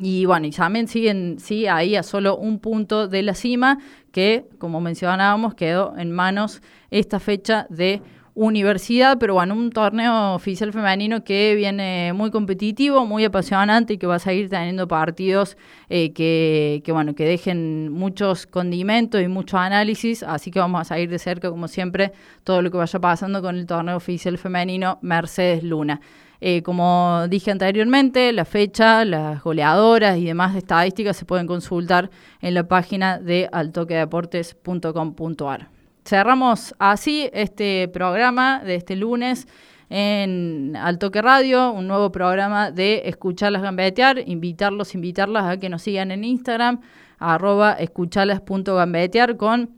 Y 0.00 0.26
bueno, 0.26 0.46
y 0.46 0.50
también 0.50 0.86
siguen, 0.86 1.38
sí, 1.40 1.66
ahí 1.66 1.96
a 1.96 2.02
solo 2.02 2.36
un 2.36 2.58
punto 2.58 3.08
de 3.08 3.22
la 3.22 3.34
cima, 3.34 3.78
que, 4.12 4.44
como 4.58 4.80
mencionábamos, 4.82 5.54
quedó 5.54 5.94
en 5.96 6.12
manos 6.12 6.60
esta 6.90 7.18
fecha 7.18 7.66
de 7.70 8.02
universidad, 8.38 9.18
pero 9.18 9.34
bueno, 9.34 9.54
un 9.54 9.70
torneo 9.70 10.34
oficial 10.34 10.72
femenino 10.72 11.24
que 11.24 11.56
viene 11.56 12.12
muy 12.12 12.30
competitivo, 12.30 13.04
muy 13.04 13.24
apasionante 13.24 13.94
y 13.94 13.98
que 13.98 14.06
va 14.06 14.14
a 14.14 14.20
seguir 14.20 14.48
teniendo 14.48 14.86
partidos 14.86 15.56
eh, 15.88 16.12
que, 16.12 16.80
bueno, 16.92 17.16
que 17.16 17.24
dejen 17.24 17.92
muchos 17.92 18.46
condimentos 18.46 19.20
y 19.20 19.26
mucho 19.26 19.58
análisis, 19.58 20.22
así 20.22 20.52
que 20.52 20.60
vamos 20.60 20.82
a 20.82 20.84
seguir 20.84 21.10
de 21.10 21.18
cerca, 21.18 21.50
como 21.50 21.66
siempre, 21.66 22.12
todo 22.44 22.62
lo 22.62 22.70
que 22.70 22.76
vaya 22.76 23.00
pasando 23.00 23.42
con 23.42 23.56
el 23.56 23.66
torneo 23.66 23.96
oficial 23.96 24.38
femenino 24.38 25.00
Mercedes 25.02 25.64
Luna. 25.64 26.00
Eh, 26.40 26.62
como 26.62 27.26
dije 27.28 27.50
anteriormente, 27.50 28.32
la 28.32 28.44
fecha, 28.44 29.04
las 29.04 29.42
goleadoras 29.42 30.16
y 30.16 30.24
demás 30.24 30.54
estadísticas 30.54 31.16
se 31.16 31.24
pueden 31.24 31.48
consultar 31.48 32.08
en 32.40 32.54
la 32.54 32.68
página 32.68 33.18
de 33.18 33.48
altoquedeportes.com.ar. 33.50 35.77
Cerramos 36.08 36.74
así 36.78 37.28
este 37.34 37.86
programa 37.88 38.62
de 38.64 38.76
este 38.76 38.96
lunes 38.96 39.46
en 39.90 40.74
Altoque 40.74 41.20
Radio, 41.20 41.70
un 41.70 41.86
nuevo 41.86 42.10
programa 42.10 42.70
de 42.70 43.02
Escucharlas 43.04 43.60
Gambetear, 43.60 44.26
invitarlos, 44.26 44.94
invitarlas 44.94 45.44
a 45.44 45.58
que 45.58 45.68
nos 45.68 45.82
sigan 45.82 46.10
en 46.10 46.24
Instagram, 46.24 46.80
arroba 47.18 47.74
escuchalas.gambetear 47.74 49.36
con 49.36 49.76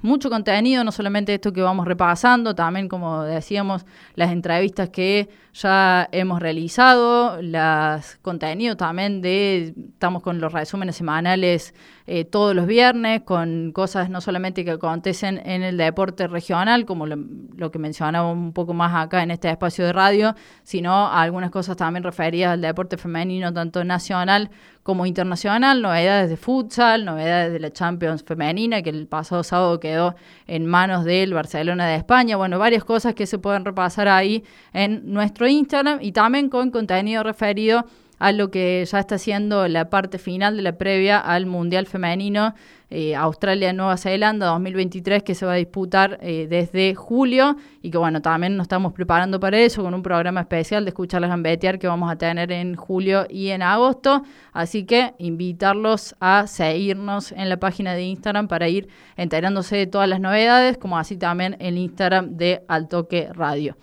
mucho 0.00 0.30
contenido, 0.30 0.84
no 0.84 0.90
solamente 0.90 1.34
esto 1.34 1.52
que 1.52 1.60
vamos 1.60 1.86
repasando, 1.86 2.54
también 2.54 2.88
como 2.88 3.22
decíamos, 3.22 3.84
las 4.14 4.32
entrevistas 4.32 4.88
que 4.88 5.28
ya 5.52 6.08
hemos 6.12 6.40
realizado, 6.40 7.42
los 7.42 8.16
contenidos 8.22 8.78
también 8.78 9.20
de, 9.20 9.74
estamos 9.76 10.22
con 10.22 10.40
los 10.40 10.50
resúmenes 10.50 10.96
semanales 10.96 11.74
eh, 12.06 12.24
todos 12.24 12.54
los 12.54 12.66
viernes, 12.66 13.22
con 13.22 13.72
cosas 13.72 14.10
no 14.10 14.20
solamente 14.20 14.64
que 14.64 14.72
acontecen 14.72 15.40
en 15.44 15.62
el 15.62 15.76
deporte 15.76 16.26
regional, 16.26 16.84
como 16.84 17.06
lo, 17.06 17.70
que 17.70 17.78
mencionaba 17.78 18.30
un 18.30 18.52
poco 18.52 18.74
más 18.74 18.94
acá 18.94 19.22
en 19.22 19.30
este 19.30 19.48
espacio 19.50 19.84
de 19.84 19.92
radio, 19.92 20.34
sino 20.64 21.10
algunas 21.10 21.50
cosas 21.50 21.76
también 21.76 22.02
referidas 22.02 22.52
al 22.52 22.60
deporte 22.60 22.96
femenino, 22.96 23.52
tanto 23.52 23.84
nacional 23.84 24.50
como 24.82 25.06
internacional, 25.06 25.80
novedades 25.80 26.28
de 26.28 26.36
futsal, 26.36 27.04
novedades 27.04 27.52
de 27.52 27.60
la 27.60 27.72
Champions 27.72 28.24
femenina, 28.24 28.82
que 28.82 28.90
el 28.90 29.06
pasado 29.06 29.44
sábado 29.44 29.78
quedó 29.78 30.16
en 30.48 30.66
manos 30.66 31.04
del 31.04 31.34
Barcelona 31.34 31.86
de 31.86 31.96
España, 31.96 32.36
bueno, 32.36 32.58
varias 32.58 32.82
cosas 32.82 33.14
que 33.14 33.26
se 33.26 33.38
pueden 33.38 33.64
repasar 33.64 34.08
ahí 34.08 34.42
en 34.72 35.12
nuestro 35.12 35.46
Instagram 35.46 35.98
y 36.02 36.10
también 36.10 36.48
con 36.48 36.70
contenido 36.72 37.22
referido 37.22 37.86
a 38.22 38.30
lo 38.30 38.52
que 38.52 38.84
ya 38.88 39.00
está 39.00 39.18
siendo 39.18 39.66
la 39.66 39.90
parte 39.90 40.16
final 40.16 40.56
de 40.56 40.62
la 40.62 40.78
previa 40.78 41.18
al 41.18 41.46
Mundial 41.46 41.86
Femenino 41.86 42.54
eh, 42.88 43.16
Australia-Nueva 43.16 43.96
Zelanda 43.96 44.46
2023 44.46 45.24
que 45.24 45.34
se 45.34 45.44
va 45.44 45.54
a 45.54 45.56
disputar 45.56 46.20
eh, 46.22 46.46
desde 46.48 46.94
julio 46.94 47.56
y 47.82 47.90
que 47.90 47.98
bueno, 47.98 48.22
también 48.22 48.56
nos 48.56 48.66
estamos 48.66 48.92
preparando 48.92 49.40
para 49.40 49.58
eso 49.58 49.82
con 49.82 49.92
un 49.92 50.04
programa 50.04 50.42
especial 50.42 50.84
de 50.84 50.90
escuchar 50.90 51.20
las 51.20 51.30
gambetear 51.30 51.80
que 51.80 51.88
vamos 51.88 52.12
a 52.12 52.16
tener 52.16 52.52
en 52.52 52.76
julio 52.76 53.26
y 53.28 53.48
en 53.48 53.60
agosto. 53.60 54.22
Así 54.52 54.84
que 54.84 55.14
invitarlos 55.18 56.14
a 56.20 56.46
seguirnos 56.46 57.32
en 57.32 57.48
la 57.48 57.56
página 57.56 57.94
de 57.94 58.04
Instagram 58.04 58.46
para 58.46 58.68
ir 58.68 58.86
enterándose 59.16 59.74
de 59.74 59.88
todas 59.88 60.08
las 60.08 60.20
novedades, 60.20 60.78
como 60.78 60.96
así 60.96 61.16
también 61.16 61.56
el 61.58 61.76
Instagram 61.76 62.36
de 62.36 62.62
Altoque 62.68 63.30
Radio. 63.32 63.76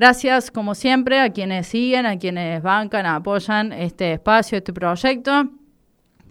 Gracias, 0.00 0.50
como 0.50 0.74
siempre, 0.74 1.20
a 1.20 1.28
quienes 1.28 1.66
siguen, 1.66 2.06
a 2.06 2.18
quienes 2.18 2.62
bancan, 2.62 3.04
apoyan 3.04 3.70
este 3.70 4.14
espacio, 4.14 4.56
este 4.56 4.72
proyecto. 4.72 5.50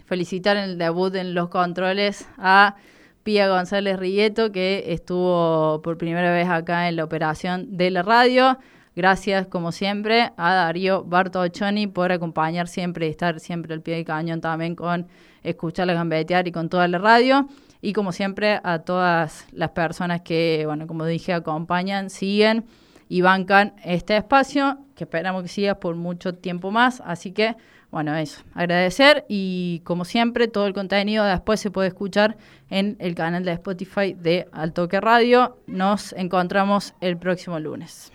Felicitar 0.06 0.56
el 0.56 0.76
debut 0.76 1.14
en 1.14 1.34
los 1.34 1.50
controles 1.50 2.28
a 2.36 2.74
Pía 3.22 3.48
González 3.48 3.96
Rilleto, 3.96 4.50
que 4.50 4.86
estuvo 4.88 5.80
por 5.82 5.98
primera 5.98 6.32
vez 6.32 6.48
acá 6.48 6.88
en 6.88 6.96
la 6.96 7.04
operación 7.04 7.76
de 7.76 7.92
la 7.92 8.02
radio. 8.02 8.58
Gracias, 8.96 9.46
como 9.46 9.70
siempre, 9.70 10.32
a 10.36 10.52
Darío 10.52 11.04
Bartoccioni 11.04 11.86
por 11.86 12.10
acompañar 12.10 12.66
siempre 12.66 13.06
y 13.06 13.10
estar 13.10 13.38
siempre 13.38 13.72
al 13.72 13.82
pie 13.82 13.94
del 13.94 14.04
cañón 14.04 14.40
también 14.40 14.74
con 14.74 15.06
escuchar 15.44 15.86
la 15.86 15.92
gambetear 15.94 16.48
y 16.48 16.50
con 16.50 16.68
toda 16.68 16.88
la 16.88 16.98
radio. 16.98 17.46
Y 17.80 17.92
como 17.92 18.10
siempre, 18.10 18.58
a 18.64 18.80
todas 18.80 19.46
las 19.52 19.70
personas 19.70 20.22
que, 20.22 20.64
bueno, 20.66 20.88
como 20.88 21.06
dije, 21.06 21.32
acompañan, 21.32 22.10
siguen 22.10 22.64
y 23.10 23.22
bancan 23.22 23.74
este 23.84 24.16
espacio, 24.16 24.78
que 24.94 25.02
esperamos 25.02 25.42
que 25.42 25.48
siga 25.48 25.74
por 25.74 25.96
mucho 25.96 26.36
tiempo 26.36 26.70
más. 26.70 27.02
Así 27.04 27.32
que, 27.32 27.56
bueno, 27.90 28.14
eso, 28.14 28.42
agradecer 28.54 29.26
y 29.28 29.80
como 29.82 30.04
siempre, 30.04 30.46
todo 30.46 30.68
el 30.68 30.74
contenido 30.74 31.24
después 31.24 31.58
se 31.58 31.72
puede 31.72 31.88
escuchar 31.88 32.36
en 32.70 32.96
el 33.00 33.16
canal 33.16 33.44
de 33.44 33.50
Spotify 33.50 34.14
de 34.14 34.46
Altoque 34.52 35.00
Radio. 35.00 35.58
Nos 35.66 36.12
encontramos 36.12 36.94
el 37.00 37.18
próximo 37.18 37.58
lunes. 37.58 38.12